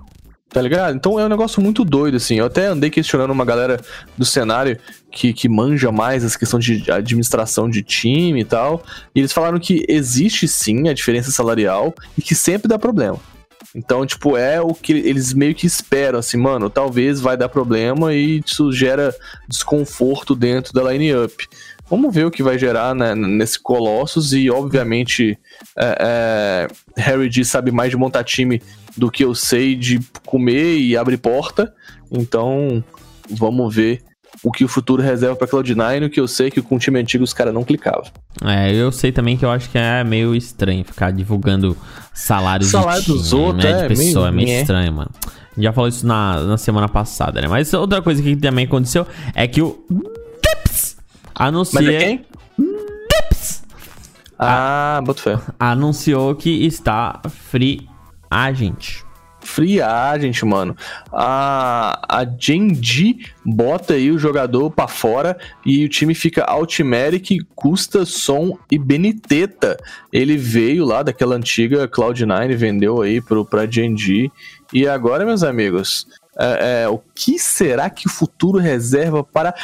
[0.47, 0.95] Tá ligado?
[0.95, 2.35] Então é um negócio muito doido, assim.
[2.35, 3.77] Eu até andei questionando uma galera
[4.17, 4.79] do cenário
[5.11, 8.81] que, que manja mais as questões de administração de time e tal.
[9.13, 13.19] E eles falaram que existe sim a diferença salarial e que sempre dá problema.
[13.77, 18.11] Então, tipo, é o que eles meio que esperam, assim, mano, talvez vai dar problema
[18.11, 19.15] e isso gera
[19.47, 21.47] desconforto dentro da line-up.
[21.87, 25.37] Vamos ver o que vai gerar né, nesse Colossus e, obviamente,
[25.77, 26.67] é, é,
[26.99, 28.63] Harry D sabe mais de montar time
[28.97, 31.71] do que eu sei de comer e abrir porta.
[32.11, 32.83] Então,
[33.29, 34.01] vamos ver
[34.43, 36.99] o que o futuro reserva para Cloud9, o que eu sei que com o time
[36.99, 38.05] antigo os caras não clicavam.
[38.43, 41.75] É, eu sei também que eu acho que é meio estranho ficar divulgando
[42.13, 45.11] salários Salário de dos outros, né, de é, pessoa, meio, é meio estranho, mano.
[45.57, 47.47] Já falou isso na, na semana passada, né?
[47.47, 50.97] Mas outra coisa que também aconteceu é que o Dips
[51.33, 51.83] anunciou...
[51.83, 52.25] Mas é quem?
[54.39, 55.39] Ah, boto fé.
[55.59, 57.89] Anunciou que está free
[58.29, 59.06] agent
[59.47, 60.75] free agent, mano.
[61.11, 68.05] A, a Genji bota aí o jogador para fora e o time fica Altmeric, Custa,
[68.05, 69.77] Som e Beniteta.
[70.11, 74.31] Ele veio lá daquela antiga Cloud9, vendeu aí pro, pra Genji.
[74.73, 76.05] E agora, meus amigos,
[76.37, 79.55] é, é, o que será que o futuro reserva para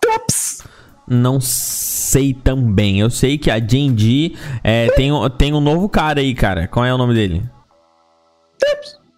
[0.00, 0.62] Traps?
[1.08, 3.00] Não sei também.
[3.00, 6.68] Eu sei que a Genji é, tem, tem um novo cara aí, cara.
[6.68, 7.42] Qual é o nome dele?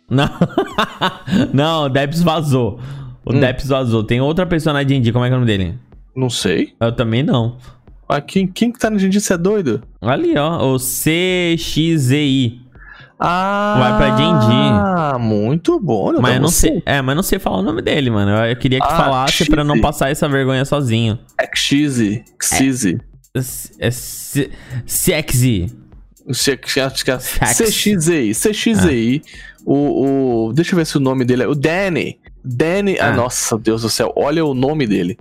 [0.09, 0.29] Não,
[1.53, 2.81] não, o Debs vazou.
[3.25, 3.41] O hum.
[3.41, 4.05] Debs vazou.
[4.05, 5.75] Tem outra pessoa na D&D, como é que é o nome dele?
[6.15, 6.75] Não sei.
[6.81, 7.59] Eu também não.
[8.09, 9.83] Ah, quem, quem que tá na D&D, você é doido?
[10.01, 12.61] Ali, ó, o CXZI.
[13.19, 14.53] Ah, vai pra D&D.
[14.53, 16.13] Ah, muito bom.
[16.21, 18.31] Mas eu não sei, é, mas não sei falar o nome dele, mano.
[18.31, 19.51] Eu, eu queria que ah, falasse Xizzy.
[19.51, 21.19] pra não passar essa vergonha sozinho.
[21.55, 22.23] Xizzy.
[22.41, 23.01] Xizzy.
[23.35, 25.86] É, é, Sexy.
[26.31, 28.33] CXI.
[28.33, 29.23] CXI.
[29.25, 29.57] Ah.
[29.65, 30.53] O, o.
[30.53, 31.49] Deixa eu ver se o nome dele é.
[31.49, 32.19] O Danny.
[32.45, 32.99] Danny.
[32.99, 33.09] Ah.
[33.09, 34.13] ah nossa, Deus do céu.
[34.17, 35.19] Olha o nome dele.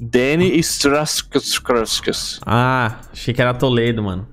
[0.00, 2.40] Danny Straskus.
[2.46, 4.26] Ah, achei que era Toledo, mano.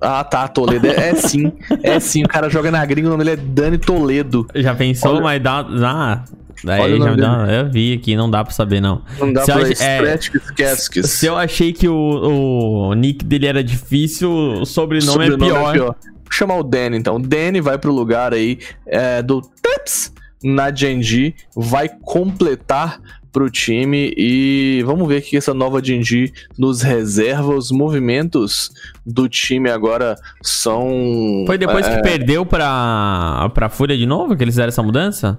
[0.00, 0.86] Ah, tá, Toledo.
[0.86, 1.52] É, é, sim.
[1.82, 2.22] É sim.
[2.22, 4.46] O cara joga na gringa, o nome dele é Dani Toledo.
[4.54, 5.22] Já pensou, Olha...
[5.22, 5.62] mas dá.
[5.62, 6.24] dá...
[6.64, 9.02] Daí já dá, eu vi aqui, não dá pra saber, não.
[9.18, 10.30] Não dá se pra ach...
[10.60, 15.44] é, Se eu achei que o, o nick dele era difícil, o sobrenome, é sobrenome
[15.44, 15.70] é, pior.
[15.70, 15.96] é, pior.
[16.02, 17.16] Vou chamar o Danny, então.
[17.16, 23.00] O Danny vai pro lugar aí é, do Teps na Genji, vai completar
[23.32, 27.54] pro time e vamos ver o que essa nova Genji nos reserva.
[27.54, 28.70] Os movimentos
[29.06, 31.44] do time agora são.
[31.46, 31.96] Foi depois é...
[31.96, 35.38] que perdeu pra, pra Fúria de novo que eles fizeram essa mudança?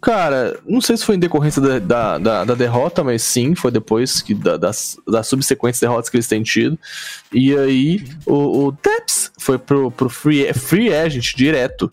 [0.00, 3.70] Cara, não sei se foi em decorrência da, da, da, da derrota, mas sim, foi
[3.70, 6.78] depois que da, das, das subsequentes derrotas que eles têm tido.
[7.32, 11.90] E aí o, o Teps foi pro, pro free, free Agent direto.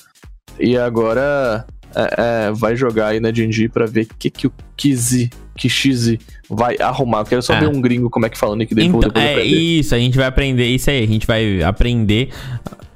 [0.57, 4.53] E agora é, é, vai jogar aí na D&D pra ver o que, que o
[4.77, 7.19] Kizzy, Kishizi vai arrumar.
[7.19, 7.59] Eu quero só é.
[7.59, 8.87] ver um gringo como é que fala o nick dele.
[8.87, 12.29] Então, é isso, a gente vai aprender, isso aí, a gente vai aprender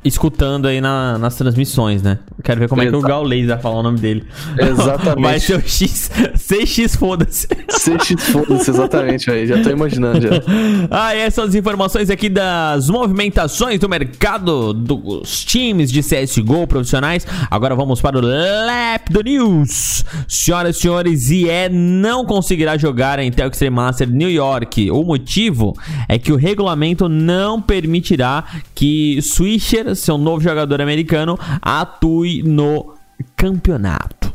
[0.03, 2.17] escutando aí na, nas transmissões, né?
[2.43, 2.97] Quero ver como Exato.
[2.97, 4.25] é que o Gaules vai falar o nome dele.
[4.57, 5.21] Exatamente.
[5.21, 6.09] Vai ser o X.
[6.35, 7.47] CX foda-se.
[7.47, 9.45] CX foda-se, exatamente, aí.
[9.45, 10.29] Já tô imaginando já.
[10.89, 17.25] ah, essas são as informações aqui das movimentações do mercado dos times de CSGO profissionais.
[17.49, 20.03] Agora vamos para o Lap do News.
[20.27, 24.91] Senhoras e senhores, IE não conseguirá jogar em Intel Extreme Master New York.
[24.91, 25.73] O motivo
[26.07, 28.43] é que o regulamento não permitirá
[28.75, 32.93] que Swisher seu novo jogador americano, atue no
[33.35, 34.31] campeonato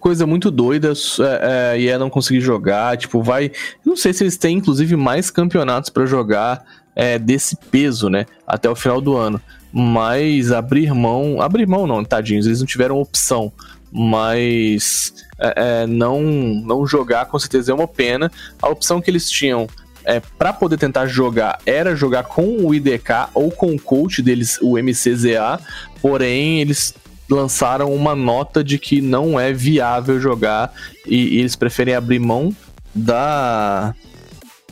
[0.00, 2.96] coisa muito doida é, é, e é não conseguir jogar.
[2.96, 3.52] Tipo, vai.
[3.86, 6.64] Não sei se eles têm, inclusive, mais campeonatos para jogar
[6.96, 8.26] é, desse peso, né?
[8.44, 9.40] Até o final do ano.
[9.72, 11.40] Mas abrir mão.
[11.40, 13.52] Abrir mão não, tadinhos, eles não tiveram opção.
[13.92, 18.30] Mas é, é não, não jogar com certeza é uma pena.
[18.60, 19.68] A opção que eles tinham
[20.04, 24.58] é, para poder tentar jogar era jogar com o IDK ou com o coach deles,
[24.60, 25.60] o MCZA,
[26.00, 26.94] porém eles
[27.30, 30.72] lançaram uma nota de que não é viável jogar
[31.06, 32.54] e, e eles preferem abrir mão
[32.94, 33.94] da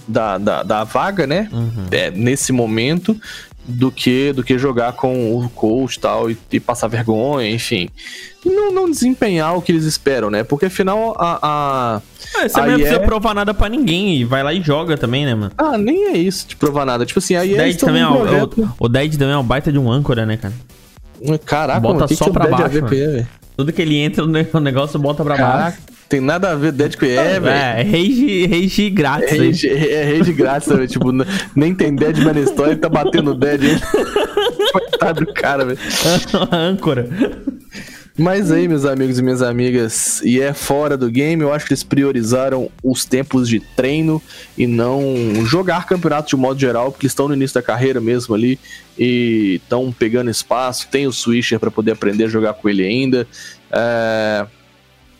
[0.06, 1.48] da, da, da vaga, né?
[1.52, 1.86] Uhum.
[1.92, 3.16] É, nesse momento
[3.70, 7.88] do que do que jogar com o coach tal, e, e passar vergonha, enfim.
[8.44, 10.42] E não, não desempenhar o que eles esperam, né?
[10.42, 11.38] Porque afinal a.
[11.42, 12.02] a
[12.38, 12.98] é, você não precisa é...
[12.98, 15.52] provar nada pra ninguém e vai lá e joga também, né, mano?
[15.56, 17.06] Ah, nem é isso de provar nada.
[17.06, 19.90] Tipo assim, aí Dead também é, o, o Dead também é um baita de um
[19.90, 20.54] âncora, né, cara?
[21.44, 22.80] Caraca, bota mano, só que pra baixo.
[23.56, 25.58] Tudo que ele entra no negócio bota pra Caraca.
[25.62, 25.78] baixo.
[26.10, 27.48] Tem nada a ver Dead com é, velho.
[27.48, 29.38] É, rage, rage grátis.
[29.38, 30.88] Rage, é rage grátis, também.
[30.88, 31.12] tipo,
[31.54, 33.60] nem tem Dead história, ele tá batendo Dead.
[34.72, 35.78] Coitado do cara, velho.
[36.50, 37.08] Âncora.
[38.18, 41.72] Mas aí, meus amigos e minhas amigas, e é fora do game, eu acho que
[41.72, 44.20] eles priorizaram os tempos de treino
[44.58, 48.58] e não jogar campeonato de modo geral, porque estão no início da carreira mesmo ali
[48.98, 50.88] e estão pegando espaço.
[50.90, 53.28] Tem o Swisher para poder aprender a jogar com ele ainda.
[53.70, 54.44] É...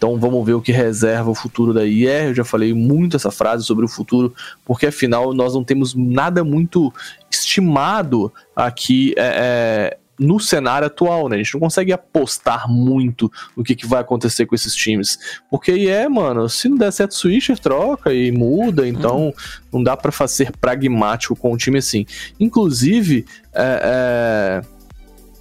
[0.00, 2.06] Então vamos ver o que reserva o futuro da IE.
[2.28, 4.34] Eu já falei muito essa frase sobre o futuro,
[4.64, 6.90] porque afinal nós não temos nada muito
[7.30, 11.36] estimado aqui é, é, no cenário atual, né?
[11.36, 15.18] A gente não consegue apostar muito no que, que vai acontecer com esses times.
[15.50, 19.34] Porque IE, mano, se não der certo Switcher, troca e muda, então
[19.70, 22.06] não dá para fazer pragmático com um time assim.
[22.40, 24.80] Inclusive, é, é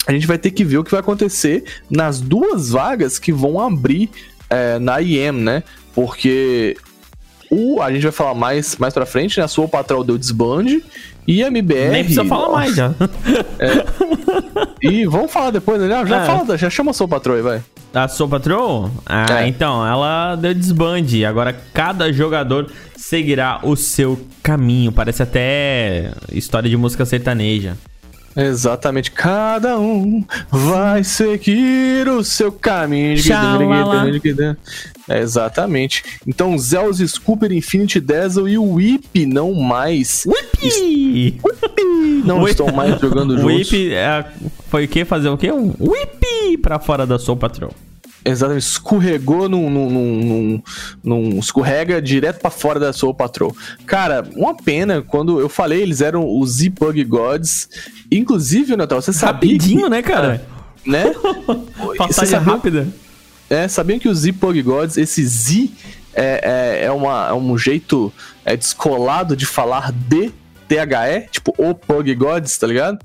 [0.07, 3.59] a gente vai ter que ver o que vai acontecer nas duas vagas que vão
[3.59, 4.09] abrir
[4.49, 5.63] é, na IEM, né?
[5.93, 6.77] Porque
[7.51, 9.45] o, a gente vai falar mais, mais pra frente, né?
[9.45, 10.83] A sua patrão deu desbande
[11.27, 11.89] e a MBR.
[11.91, 12.93] Nem precisa falar mais já.
[13.59, 13.85] É,
[14.81, 15.87] e vamos falar depois, né?
[16.07, 16.25] Já, é.
[16.25, 17.61] fala, já chama a sua patroa aí, vai.
[17.93, 18.89] A sua patroa?
[19.05, 19.47] Ah, é.
[19.47, 21.25] então, ela deu desbande.
[21.25, 24.91] Agora cada jogador seguirá o seu caminho.
[24.91, 27.75] Parece até história de música sertaneja.
[28.39, 29.11] Exatamente.
[29.11, 33.17] Cada um vai seguir o seu caminho.
[35.09, 36.03] É, exatamente.
[36.27, 40.23] Então, Zeus, Scooper, Infinity Dazzle e o Whip não mais.
[40.25, 41.39] Whip!
[42.23, 42.51] Não Whip.
[42.51, 43.71] estão mais jogando juntos.
[43.71, 44.25] Whip é,
[44.69, 45.03] foi o que?
[45.03, 45.51] Fazer o quê?
[45.51, 47.73] Um Whip pra fora da Soul Patrol.
[48.23, 50.63] Exatamente, escorregou num, num, num,
[51.03, 53.55] num, escorrega direto para fora da Soul Patrol.
[53.85, 57.69] Cara, uma pena, quando eu falei, eles eram os Z-Pug Gods.
[58.11, 59.51] Inclusive, Natal, você sabia.
[59.51, 60.45] Rapidinho, que, né, cara?
[60.85, 61.13] Né?
[61.97, 62.87] Passagem rápida.
[63.49, 65.69] É, sabiam que os Z-Pug Gods, esse Z
[66.13, 68.11] é, é, é, uma, é um jeito
[68.43, 70.31] é, descolado de falar de
[70.67, 72.99] THE, tipo o Pug Gods, tá ligado?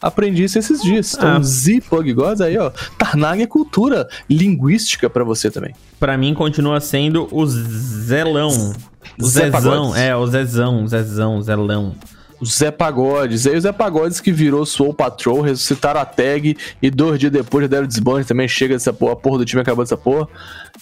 [0.00, 1.14] Aprendi isso esses dias.
[1.14, 1.42] Então, ah.
[1.42, 2.70] Z Pug Gods aí, ó.
[2.98, 5.74] Tarnag é cultura linguística para você também.
[5.98, 8.74] Para mim, continua sendo o Zelão.
[9.18, 9.96] O Zezão.
[9.96, 11.94] É, o Zezão, Zezão, Zelão.
[12.40, 13.46] o Zé Pagodes.
[13.46, 17.64] Aí o Zé Pagodes que virou Soul Patrol, ressuscitaram a tag e dois dias depois
[17.64, 18.46] já deram desbande também.
[18.46, 20.28] Chega dessa porra, a porra do time acabou dessa porra.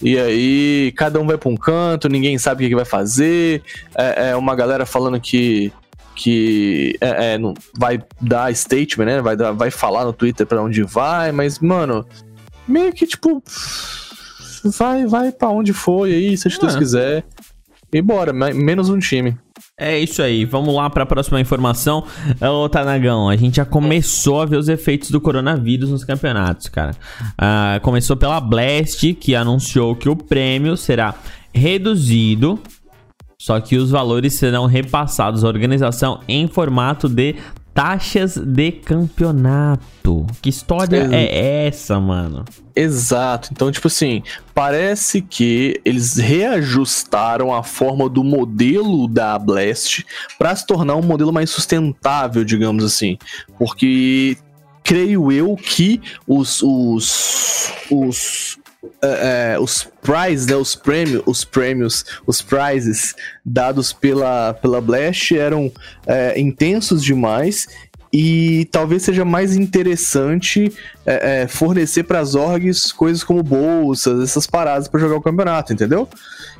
[0.02, 3.62] E aí cada um vai pra um canto, ninguém sabe o que, que vai fazer.
[3.94, 5.72] É, é, uma galera falando que.
[6.14, 9.20] Que é, é, não, vai dar statement, né?
[9.20, 12.06] Vai, dar, vai falar no Twitter pra onde vai, mas, mano,
[12.66, 13.42] meio que tipo.
[14.78, 16.78] Vai, vai pra onde foi aí, se Deus é.
[16.78, 17.24] quiser.
[17.92, 19.36] E bora, menos um time.
[19.78, 22.04] É isso aí, vamos lá para a próxima informação.
[22.40, 26.92] Ô, Tanagão, a gente já começou a ver os efeitos do coronavírus nos campeonatos, cara.
[27.32, 31.14] Uh, começou pela Blast, que anunciou que o prêmio será
[31.52, 32.60] reduzido,
[33.44, 37.34] só que os valores serão repassados à organização em formato de
[37.74, 40.26] taxas de campeonato.
[40.40, 42.46] Que história é, é essa, mano?
[42.74, 43.50] Exato.
[43.52, 44.22] Então, tipo assim,
[44.54, 50.06] parece que eles reajustaram a forma do modelo da Blast
[50.38, 53.18] para se tornar um modelo mais sustentável, digamos assim.
[53.58, 54.38] Porque
[54.82, 58.58] creio eu que os, os, os
[59.02, 65.36] é, é, os prizes, né, os prêmios, os prêmios, os prizes dados pela, pela Blast
[65.36, 65.70] eram
[66.06, 67.66] é, intensos demais
[68.12, 70.72] e talvez seja mais interessante
[71.04, 75.72] é, é, fornecer para as orgs coisas como bolsas, essas paradas para jogar o campeonato,
[75.72, 76.08] entendeu?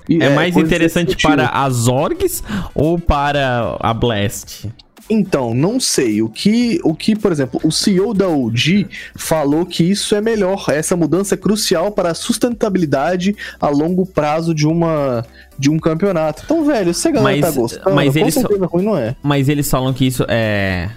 [0.08, 2.42] E, é, mais interessante para as orgs
[2.74, 4.66] ou para a Blast?
[5.08, 6.22] Então, não sei.
[6.22, 10.66] O que, o que, por exemplo, o CEO da OG falou que isso é melhor.
[10.68, 15.24] Essa mudança é crucial para a sustentabilidade a longo prazo de uma
[15.58, 16.42] de um campeonato.
[16.44, 18.36] Então, velho, se a galera mas, tá gostando, mas eles,
[18.68, 19.14] ruim não é.
[19.22, 20.90] Mas eles falam que isso é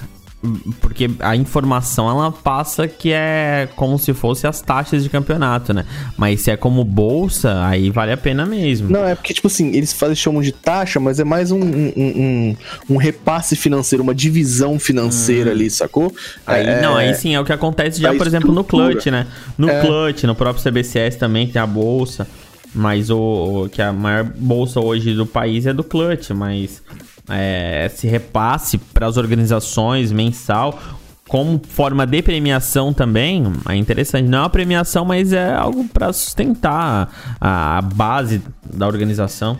[0.79, 5.83] porque a informação ela passa que é como se fosse as taxas de campeonato, né?
[6.15, 8.89] Mas se é como bolsa, aí vale a pena mesmo.
[8.89, 11.93] Não, é porque, tipo assim, eles fazem, chamam de taxa, mas é mais um, um,
[11.97, 12.55] um,
[12.91, 15.53] um repasse financeiro, uma divisão financeira hum.
[15.53, 16.13] ali, sacou?
[16.45, 19.25] Aí, é, não, aí sim, é o que acontece já, por exemplo, no Clutch, né?
[19.57, 19.81] No é.
[19.81, 22.27] Clutch, no próprio CBCS também, que tem a bolsa.
[22.73, 23.17] Mas o,
[23.65, 26.81] o, que a maior bolsa hoje do país é do Clutch, mas
[27.29, 30.79] é, esse repasse para as organizações mensal
[31.27, 34.27] como forma de premiação também é interessante.
[34.27, 38.41] Não é uma premiação, mas é algo para sustentar a, a base
[38.73, 39.57] da organização.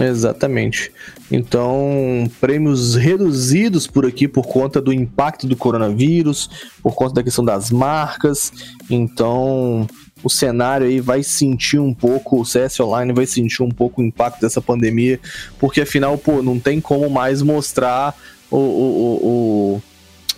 [0.00, 0.92] Exatamente.
[1.30, 6.50] Então, prêmios reduzidos por aqui por conta do impacto do coronavírus,
[6.82, 8.52] por conta da questão das marcas.
[8.90, 9.86] Então,
[10.22, 14.04] o cenário aí vai sentir um pouco, o CS Online vai sentir um pouco o
[14.04, 15.20] impacto dessa pandemia,
[15.58, 18.14] porque afinal, pô, não tem como mais mostrar
[18.50, 19.82] o, o, o, o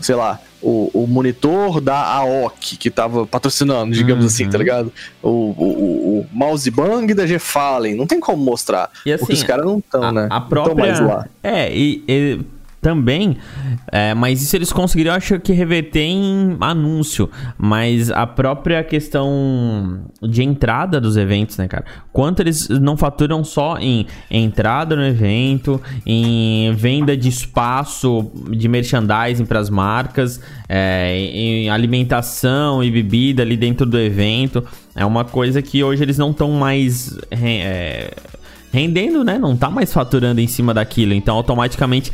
[0.01, 4.29] sei lá, o, o, monitor da AOC que tava patrocinando, digamos uhum.
[4.29, 4.93] assim, tá ligado?
[5.23, 8.91] O, o, o mouse bang da G-Fallen, não tem como mostrar.
[9.07, 10.27] E assim, porque os caras não estão, né?
[10.31, 10.75] A própria...
[10.75, 11.27] Não mais lá.
[11.43, 12.41] É, e, e
[12.81, 13.37] também,
[13.91, 17.29] é, mas isso eles conseguiram, acho que, reverter em anúncio.
[17.57, 21.85] Mas a própria questão de entrada dos eventos, né, cara?
[22.13, 29.45] Quanto eles não faturam só em entrada no evento, em venda de espaço de merchandising
[29.45, 34.65] para as marcas, é, em alimentação e bebida ali dentro do evento.
[34.95, 37.19] É uma coisa que hoje eles não estão mais.
[37.31, 38.15] É,
[38.73, 39.39] rendendo, né?
[39.39, 41.15] Não tá mais faturando em cima daquilo.
[41.15, 42.13] Então, automaticamente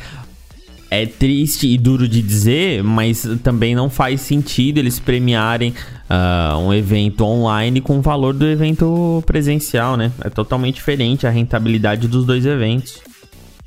[1.02, 5.74] é triste e duro de dizer, mas também não faz sentido eles premiarem
[6.08, 10.12] uh, um evento online com o valor do evento presencial, né?
[10.22, 13.00] É totalmente diferente a rentabilidade dos dois eventos.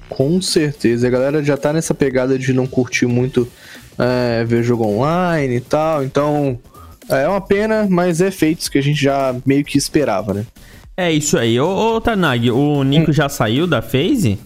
[0.09, 3.47] Com certeza, a galera já tá nessa pegada de não curtir muito
[3.97, 6.57] é, ver jogo online e tal, então
[7.09, 10.45] é uma pena, mas é feitos que a gente já meio que esperava, né?
[10.95, 11.59] É isso aí.
[11.59, 13.13] Ô, ô Tanag, o Nico hum.
[13.13, 14.39] já saiu da phase?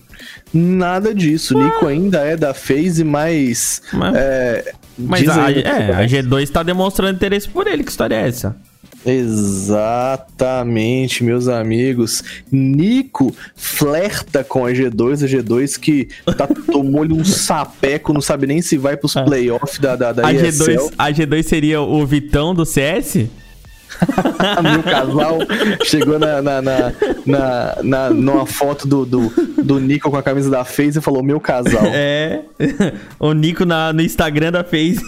[0.53, 1.57] Nada disso.
[1.57, 1.63] Ué.
[1.63, 3.81] Nico ainda é da FaZe, mas.
[3.93, 7.83] Mas, é, mas a, é, a G2 está demonstrando interesse por ele.
[7.83, 8.55] Que história é essa?
[9.05, 12.23] Exatamente, meus amigos.
[12.51, 18.61] Nico flerta com a G2, a G2 que tá, tomou-lhe um sapeco, não sabe nem
[18.61, 19.23] se vai pros é.
[19.23, 23.25] playoffs da, da, da a G2, a G2 seria o Vitão do CS?
[24.61, 25.39] meu casal
[25.83, 26.93] chegou na, na, na,
[27.25, 29.29] na, na, numa foto do, do,
[29.63, 31.85] do Nico com a camisa da FaZe e falou: Meu casal.
[31.85, 32.41] É.
[33.19, 35.01] O Nico na, no Instagram da FaZe.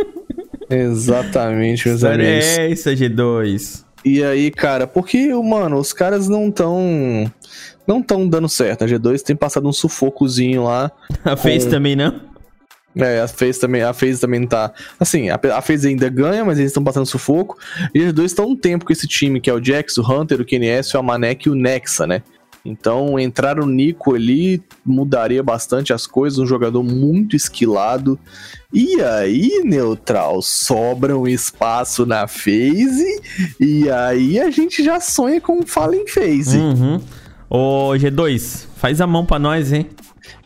[0.68, 2.44] Exatamente, meus Sério amigos.
[2.58, 3.84] É isso, G2.
[4.04, 7.30] E aí, cara, porque, mano, os caras não tão.
[7.86, 8.84] Não tão dando certo.
[8.84, 10.90] A G2 tem passado um sufocozinho lá.
[11.24, 12.33] A FaZe também não?
[12.96, 14.72] É, a FaZe também, a FaZe também tá.
[14.98, 17.58] Assim, a, FaZe ainda ganha, mas eles estão passando sufoco.
[17.94, 20.40] E os dois estão um tempo com esse time, que é o Jax, o Hunter,
[20.40, 22.22] o KNS, o Amanek e o Nexa, né?
[22.64, 28.18] Então, entrar o Nico ali mudaria bastante as coisas, um jogador muito esquilado.
[28.72, 33.20] E aí, Neutral, sobra um espaço na phase,
[33.60, 36.56] e aí a gente já sonha com o Fallen Phase.
[36.56, 37.00] Uhum.
[37.50, 39.86] Ô, G2, faz a mão pra nós, hein?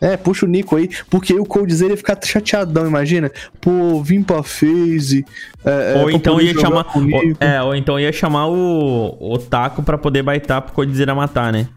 [0.01, 3.31] É, puxa o Nico aí, porque o Coldzera ia ficar chateadão, imagina.
[3.59, 5.25] Pô, vim pra phase.
[5.65, 6.85] É, é ou então ia chamar.
[6.95, 7.03] Ou,
[7.39, 11.67] é, ou então ia chamar o, o Taco pra poder baitar pro Coldzera matar, né?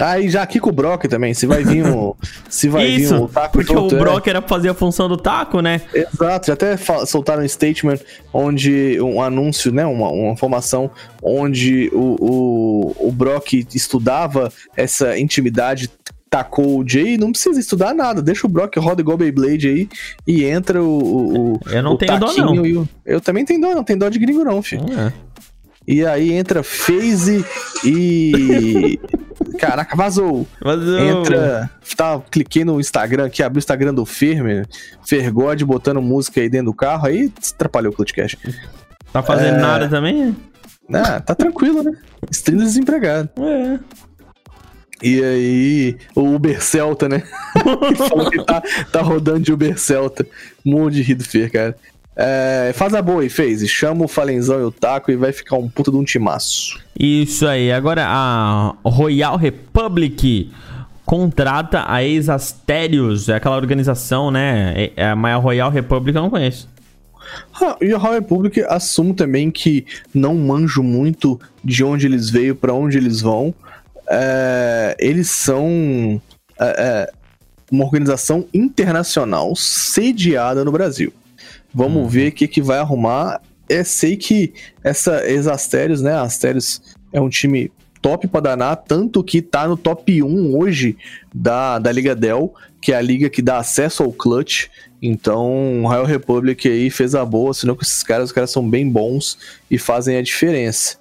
[0.00, 2.16] Aí já aqui com o Brock também, se vai vir o.
[2.50, 4.30] se vai Isso, vir o taco Porque o Brock é.
[4.30, 5.80] era fazer a função do taco, né?
[5.94, 6.76] Exato, já até
[7.06, 7.98] soltaram um statement
[8.32, 9.00] onde.
[9.00, 9.86] um anúncio, né?
[9.86, 10.90] Uma, uma informação
[11.22, 15.88] onde o, o, o Brock estudava essa intimidade
[16.34, 18.20] tacou o Jay, não precisa estudar nada.
[18.20, 19.88] Deixa o Brock roda igual Beyblade aí
[20.26, 21.52] e entra o.
[21.52, 22.82] o eu não o tenho dó, não.
[22.82, 24.84] O, eu também tenho dó, não tem dó de gringo, não, filho.
[24.98, 25.12] É.
[25.86, 27.44] E aí entra FaZe
[27.84, 28.98] e.
[29.60, 30.44] Caraca, vazou.
[30.60, 30.98] Vazou.
[30.98, 31.70] Entra.
[31.96, 34.64] Tá, cliquei no Instagram aqui, abri o Instagram do Ferme,
[35.06, 38.36] Fergode botando música aí dentro do carro, aí atrapalhou o Clutchcast.
[39.12, 39.60] Tá fazendo é...
[39.60, 40.34] nada também?
[40.92, 41.92] Ah, tá tranquilo, né?
[42.28, 43.30] Stream desempregado.
[43.38, 43.78] É.
[45.02, 47.22] E aí, o Uber Celta, né?
[48.08, 50.26] falou que tá, tá rodando de Uber Celta.
[50.64, 51.76] Um monte de rir do Fer, cara.
[52.16, 53.68] É, faz a boa aí, fez.
[53.68, 56.80] Chama o Falenzão e o Taco e vai ficar um puta de um timaço.
[56.98, 57.72] Isso aí.
[57.72, 60.50] Agora a Royal Republic
[61.04, 64.72] contrata a ex-Asterios, é aquela organização, né?
[64.76, 66.68] É, é, mas a Royal Republic eu não conheço.
[67.60, 69.84] Ah, e a Royal Republic assumo também que
[70.14, 73.54] não manjo muito de onde eles veio, para onde eles vão.
[74.08, 76.20] É, eles são
[76.60, 77.12] é, é,
[77.70, 81.12] uma organização internacional sediada no Brasil.
[81.72, 82.08] Vamos uhum.
[82.08, 83.40] ver o que, que vai arrumar.
[83.68, 84.52] É, sei que
[84.82, 86.14] essa ex-Astérios, né?
[86.14, 86.82] Astérios
[87.12, 90.94] é um time top para danar, tanto que tá no top 1 hoje
[91.34, 94.66] da, da Liga Dell, que é a liga que dá acesso ao clutch.
[95.00, 98.68] Então, o Royal Republic aí fez a boa, senão com esses caras, os caras são
[98.68, 99.38] bem bons
[99.70, 100.98] e fazem a diferença.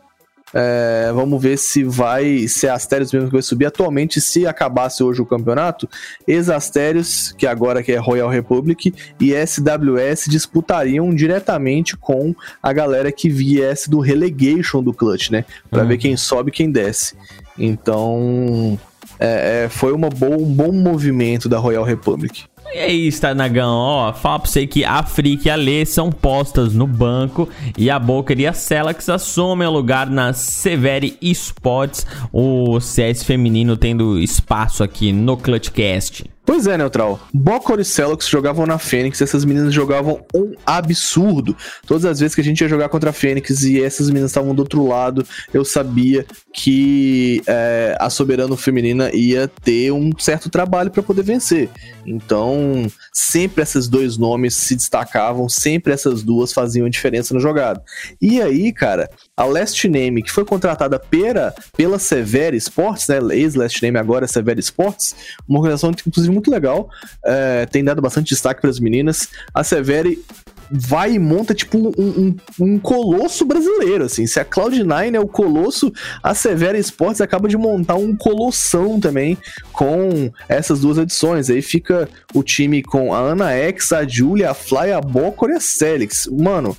[0.53, 3.65] É, vamos ver se vai ser Astérios mesmo que vai subir.
[3.65, 5.89] Atualmente, se acabasse hoje o campeonato,
[6.27, 13.29] ex-Astérios, que agora que é Royal Republic, e SWS disputariam diretamente com a galera que
[13.29, 15.45] viesse do relegation do Clutch, né?
[15.69, 15.87] Pra uhum.
[15.87, 17.15] ver quem sobe e quem desce.
[17.57, 18.77] Então,
[19.19, 22.45] é, é, foi uma boa, um bom movimento da Royal Republic.
[22.73, 26.73] E aí, Starnagão, ó, fala pra você que a Frick e a Lê são postas
[26.73, 27.47] no banco
[27.77, 33.77] e a Boca e a Celax assumem o lugar na Severi Esports, o CS feminino
[33.77, 36.32] tendo espaço aqui no Clutchcast.
[36.45, 37.19] Pois é, Neutral.
[37.33, 41.55] Bocor e Celox jogavam na Fênix, essas meninas jogavam um absurdo.
[41.87, 44.53] Todas as vezes que a gente ia jogar contra a Fênix e essas meninas estavam
[44.53, 50.91] do outro lado, eu sabia que é, a Soberano Feminina ia ter um certo trabalho
[50.91, 51.69] para poder vencer.
[52.05, 57.81] Então, sempre esses dois nomes se destacavam, sempre essas duas faziam diferença no jogado.
[58.21, 63.19] E aí, cara, a Last Name, que foi contratada pela, pela Severe Sports, né?
[63.31, 65.15] Ex-Last Name agora é Severe Sports,
[65.47, 66.89] uma organização, inclusive, muito legal,
[67.23, 69.29] é, tem dado bastante destaque para as meninas.
[69.53, 70.23] A Severe
[70.71, 74.25] vai e monta tipo um, um, um, colosso brasileiro, assim.
[74.25, 79.37] Se a Cloud9 é o colosso, a Severa Sports acaba de montar um colossão também
[79.71, 81.49] com essas duas edições.
[81.49, 85.53] Aí fica o time com a Ana X, a Julia, a Fly, a Bocor e
[85.53, 86.27] a Celix.
[86.27, 86.75] Mano,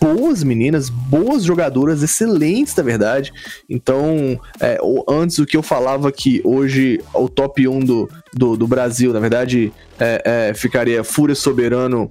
[0.00, 3.32] boas meninas, boas jogadoras, excelentes, na verdade.
[3.68, 4.78] Então, é,
[5.08, 9.20] antes o que eu falava que hoje o top 1 do, do, do Brasil, na
[9.20, 12.10] verdade, é, é, ficaria Fúria Soberano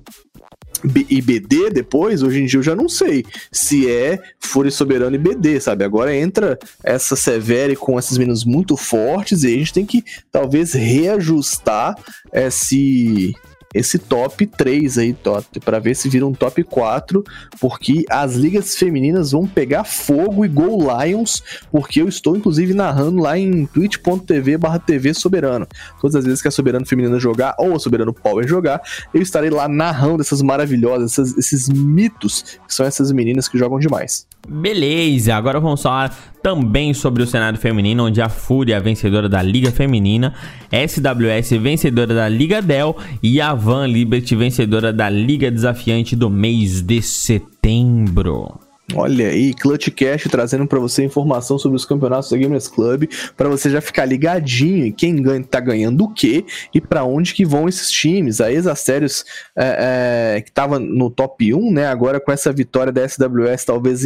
[1.10, 5.20] e BD depois, hoje em dia eu já não sei se é Fúria Soberano e
[5.20, 5.84] BD, sabe?
[5.84, 10.74] Agora entra essa Severe com esses meninos muito fortes e a gente tem que talvez
[10.74, 11.96] reajustar
[12.32, 13.34] esse
[13.76, 15.16] esse top 3 aí,
[15.64, 17.22] para ver se vira um top 4,
[17.60, 23.22] porque as ligas femininas vão pegar fogo e Gol Lions, porque eu estou inclusive narrando
[23.22, 25.68] lá em twitch.tv barra TV Soberano.
[26.00, 28.82] Todas as vezes que a Soberano Feminina jogar, ou a Soberano Power jogar,
[29.14, 33.78] eu estarei lá narrando essas maravilhosas, essas, esses mitos, que são essas meninas que jogam
[33.78, 34.26] demais.
[34.48, 36.16] Beleza, agora vamos falar
[36.46, 40.36] também sobre o cenário feminino, onde a Fúria, vencedora da Liga Feminina,
[40.72, 46.84] SWS, vencedora da Liga Dell e a Van Liberty, vencedora da Liga Desafiante do mês
[46.84, 48.60] de setembro.
[48.94, 53.06] Olha aí, Clutch Cash trazendo para você informação sobre os campeonatos da Gamers Club,
[53.36, 56.46] para você já ficar ligadinho em quem ganha, tá ganhando o quê
[56.76, 58.40] e para onde que vão esses times.
[58.40, 59.26] A Exastérios
[59.58, 61.88] é, é, que tava no top 1, né?
[61.88, 64.04] Agora com essa vitória da SWS, talvez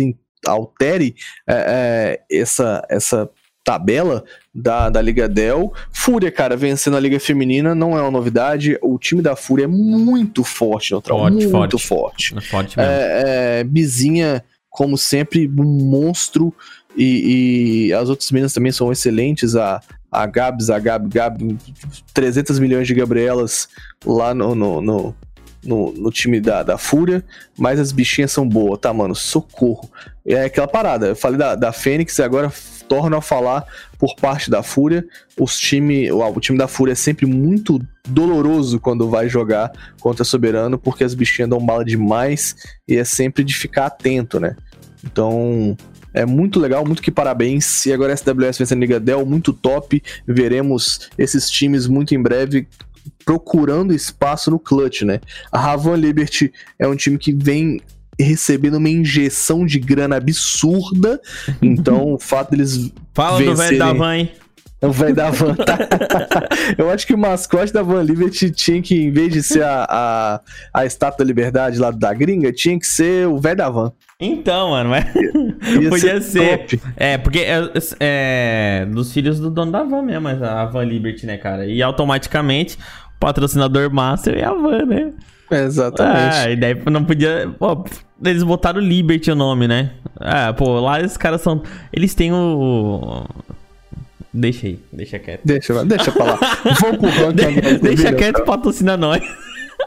[0.47, 3.30] altere é, é, essa, essa
[3.62, 4.24] tabela
[4.60, 5.74] da, da Liga Dell.
[5.91, 8.78] Fúria, cara, vencendo a Liga Feminina não é uma novidade.
[8.82, 11.20] O time da Fúria é muito forte, neutral.
[11.20, 11.49] Forte, muito
[11.80, 11.88] forte.
[12.32, 12.47] forte.
[12.49, 12.91] forte mesmo.
[12.91, 16.53] É, é, Bizinha, como sempre, um monstro.
[16.97, 19.55] E, e, as outras meninas também são excelentes.
[19.55, 19.82] A,
[20.12, 21.57] a Gabs, a Gab, Gab,
[22.14, 23.70] 300 milhões de Gabrielas
[24.05, 25.16] lá no, no, no
[25.64, 27.24] no, no, time da, da Fúria,
[27.57, 29.16] mas as bichinhas são boas, tá, mano?
[29.16, 29.89] Socorro.
[30.26, 31.07] É aquela parada.
[31.07, 32.51] Eu falei da, da Fênix e agora
[32.88, 33.66] torno a falar
[33.97, 35.05] por parte da Fúria.
[35.39, 40.78] Os time, o, time da Fúria é sempre muito doloroso quando vai jogar contra Soberano,
[40.78, 42.55] porque as bichinhas dão bala demais
[42.88, 44.55] e é sempre de ficar atento, né?
[45.03, 45.78] Então,
[46.14, 47.86] é muito legal, muito que parabéns.
[47.86, 50.01] E agora a SWS vencendo a Liga Dell, muito top.
[50.28, 52.68] Veremos esses times muito em breve
[53.26, 55.20] procurando espaço no clutch, né?
[55.51, 57.82] A Havan Liberty é um time que vem
[58.20, 61.20] recebendo uma injeção de grana absurda.
[61.62, 62.91] Então, o fato deles.
[63.14, 63.53] Fala vencerem...
[63.53, 64.32] do velho da van, hein?
[64.82, 65.56] O velho da van.
[65.56, 65.78] Tá...
[66.78, 69.86] Eu acho que o mascote da Van Liberty tinha que, em vez de ser a,
[69.90, 70.42] a,
[70.74, 73.92] a estátua da liberdade lá da gringa, tinha que ser o velho da van.
[74.20, 75.02] Então, mano, é...
[75.90, 76.68] podia ser.
[76.68, 76.82] ser.
[76.96, 81.38] É, porque é, é, dos filhos do dono da van mesmo, a Van Liberty, né,
[81.38, 81.66] cara?
[81.66, 82.78] E automaticamente
[83.16, 85.12] o patrocinador master é a van, né?
[85.52, 86.36] Exatamente.
[86.36, 87.52] Ah, e daí não podia.
[87.58, 87.84] Pô,
[88.24, 89.92] eles botaram Liberty o nome, né?
[90.20, 91.64] Ah, pô, lá os caras são.
[91.92, 93.26] Eles têm o.
[94.34, 95.42] Deixa aí, deixa quieto.
[95.44, 96.40] Deixa, deixa pra lá.
[96.82, 97.62] Vamos pro ranking.
[97.62, 99.24] De, deixa quieto e patrocina nós.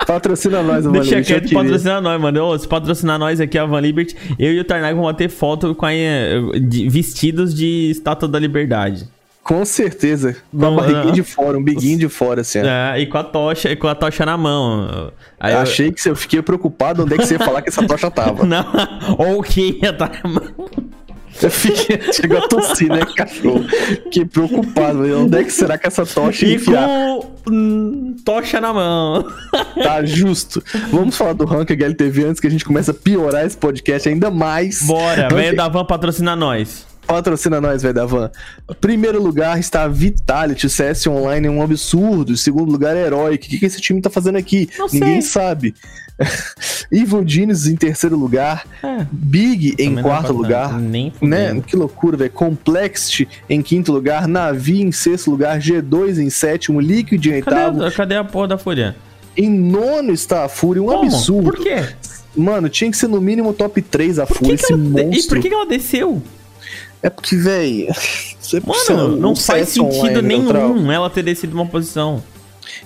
[0.06, 1.00] Patrocina nós, mano.
[1.00, 2.44] Deixa quieto e patrocina nós, mano.
[2.44, 5.74] Ô, se patrocinar nós aqui, a Van Liberty, eu e o Tarnag vamos ter foto
[5.74, 5.90] com a,
[6.60, 9.08] de, vestidos de Estátua da Liberdade.
[9.42, 10.36] Com certeza.
[10.56, 12.60] Com a barriguinha de fora, um biguinho de fora, assim.
[12.60, 15.12] É, e com a tocha, e com a tocha na mão.
[15.38, 17.84] Aí eu achei que eu fiquei preocupado onde é que você ia falar que essa
[17.84, 18.46] tocha tava.
[18.46, 18.64] Não,
[19.18, 20.42] ou o que ia estar na mão.
[21.42, 23.64] Eu fiquei, chegou a tossir, né, cachorro?
[24.04, 25.00] Fiquei preocupado.
[25.18, 26.86] Onde é que será que essa tocha ia enfiar?
[27.44, 29.26] com hum, tocha na mão.
[29.82, 30.62] Tá justo.
[30.90, 34.30] Vamos falar do Rank HLTV antes que a gente comece a piorar esse podcast ainda
[34.30, 34.82] mais.
[34.82, 35.34] Bora, Rank...
[35.34, 36.91] vem da Van patrocinar nós.
[37.12, 38.30] Patrocina nós, velho da van.
[38.80, 40.64] Primeiro lugar está Vitality.
[40.64, 42.34] O CS Online é um absurdo.
[42.38, 43.46] Segundo lugar é Heroic.
[43.46, 44.70] O que, que esse time tá fazendo aqui?
[44.78, 45.30] Não Ninguém sei.
[45.30, 45.74] sabe.
[46.90, 48.66] Evil Genius em terceiro lugar.
[48.82, 49.06] É.
[49.12, 50.80] Big em quarto lugar.
[50.80, 51.60] Nem né?
[51.66, 52.30] Que loucura, velho.
[52.30, 54.26] Complexity em quinto lugar.
[54.26, 55.58] Navi em sexto lugar.
[55.58, 56.80] G2 em sétimo.
[56.80, 57.80] Liquid em oitavo.
[57.80, 58.96] Cadê, cadê a porra da Fúria?
[59.36, 60.82] Em nono está a Fúria.
[60.82, 61.04] Um Como?
[61.04, 61.52] absurdo.
[61.52, 61.90] Por quê?
[62.34, 64.54] Mano, tinha que ser no mínimo top 3 a Fúria.
[64.54, 65.36] Esse monstro.
[65.36, 66.22] E por que ela desceu?
[67.02, 67.88] É porque, velho.
[68.88, 70.92] Mano, não faz sentido nenhum neutral.
[70.92, 72.22] ela ter descido uma posição.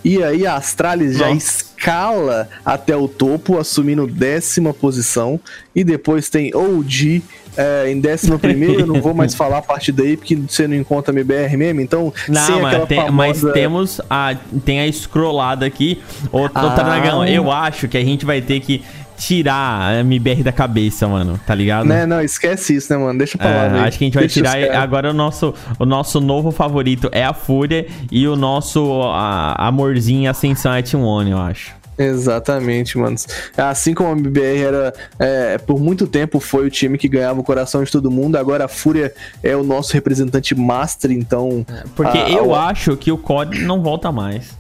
[0.05, 1.25] E aí a Astralis Nossa.
[1.25, 5.41] já escala até o topo, assumindo décima posição.
[5.75, 7.23] E depois tem OG
[7.57, 8.83] é, em décima primeira.
[8.83, 11.81] eu não vou mais falar a partir daí, porque você não encontra MBR mesmo.
[11.81, 13.13] Então, não, mas, tem, famosa...
[13.47, 14.37] mas, temos a.
[14.65, 16.01] Tem a scrollada aqui.
[16.31, 16.69] Ô, ah.
[16.69, 18.85] Dragão, eu acho que a gente vai ter que
[19.17, 21.87] tirar a MBR da cabeça, mano, tá ligado?
[21.87, 23.19] Né, não, esquece isso, né, mano?
[23.19, 23.79] Deixa pra lá.
[23.79, 24.77] É, acho que a gente vai Deixa tirar.
[24.81, 30.31] Agora o nosso, o nosso novo favorito é a Fúria e o nosso a, amorzinho
[30.31, 31.75] Ascensão é T1, eu acho.
[31.99, 33.17] Exatamente, mano.
[33.57, 37.45] Assim como a MBR era, é, por muito tempo foi o time que ganhava o
[37.45, 41.65] coração de todo mundo, agora a Fúria é o nosso representante master, então.
[41.69, 42.69] É, porque a, eu a...
[42.69, 44.57] acho que o COD não volta mais.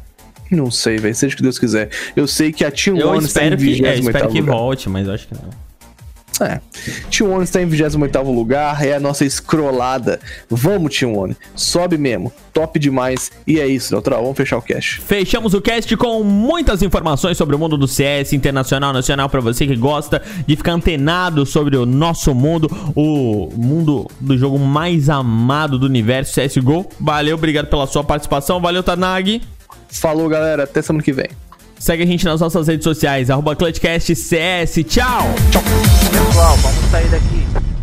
[0.50, 1.14] Não sei, velho.
[1.14, 1.90] Seja o que Deus quiser.
[2.14, 4.56] Eu sei que a Team eu One está em 28 que, é, espero que lugar.
[4.56, 5.66] volte, mas acho que não.
[6.40, 6.60] É.
[7.10, 10.20] Team One está em 28 lugar, é a nossa escrolada.
[10.50, 11.36] Vamos, Team One.
[11.54, 12.32] Sobe mesmo.
[12.52, 13.30] Top demais.
[13.46, 14.22] E é isso, Neutral.
[14.22, 15.00] Vamos fechar o cast.
[15.00, 19.66] Fechamos o cast com muitas informações sobre o mundo do CS internacional, nacional, para você
[19.66, 25.78] que gosta de ficar antenado sobre o nosso mundo, o mundo do jogo mais amado
[25.78, 26.86] do universo, CSGO.
[27.00, 28.60] Valeu, obrigado pela sua participação.
[28.60, 29.40] Valeu, Tanag.
[29.88, 30.64] Falou, galera.
[30.64, 31.28] Até semana que vem.
[31.78, 34.84] Segue a gente nas nossas redes sociais, arroba CS.
[34.88, 35.26] Tchau!
[35.50, 35.62] Tchau.
[36.10, 37.75] Pessoal, vamos sair daqui.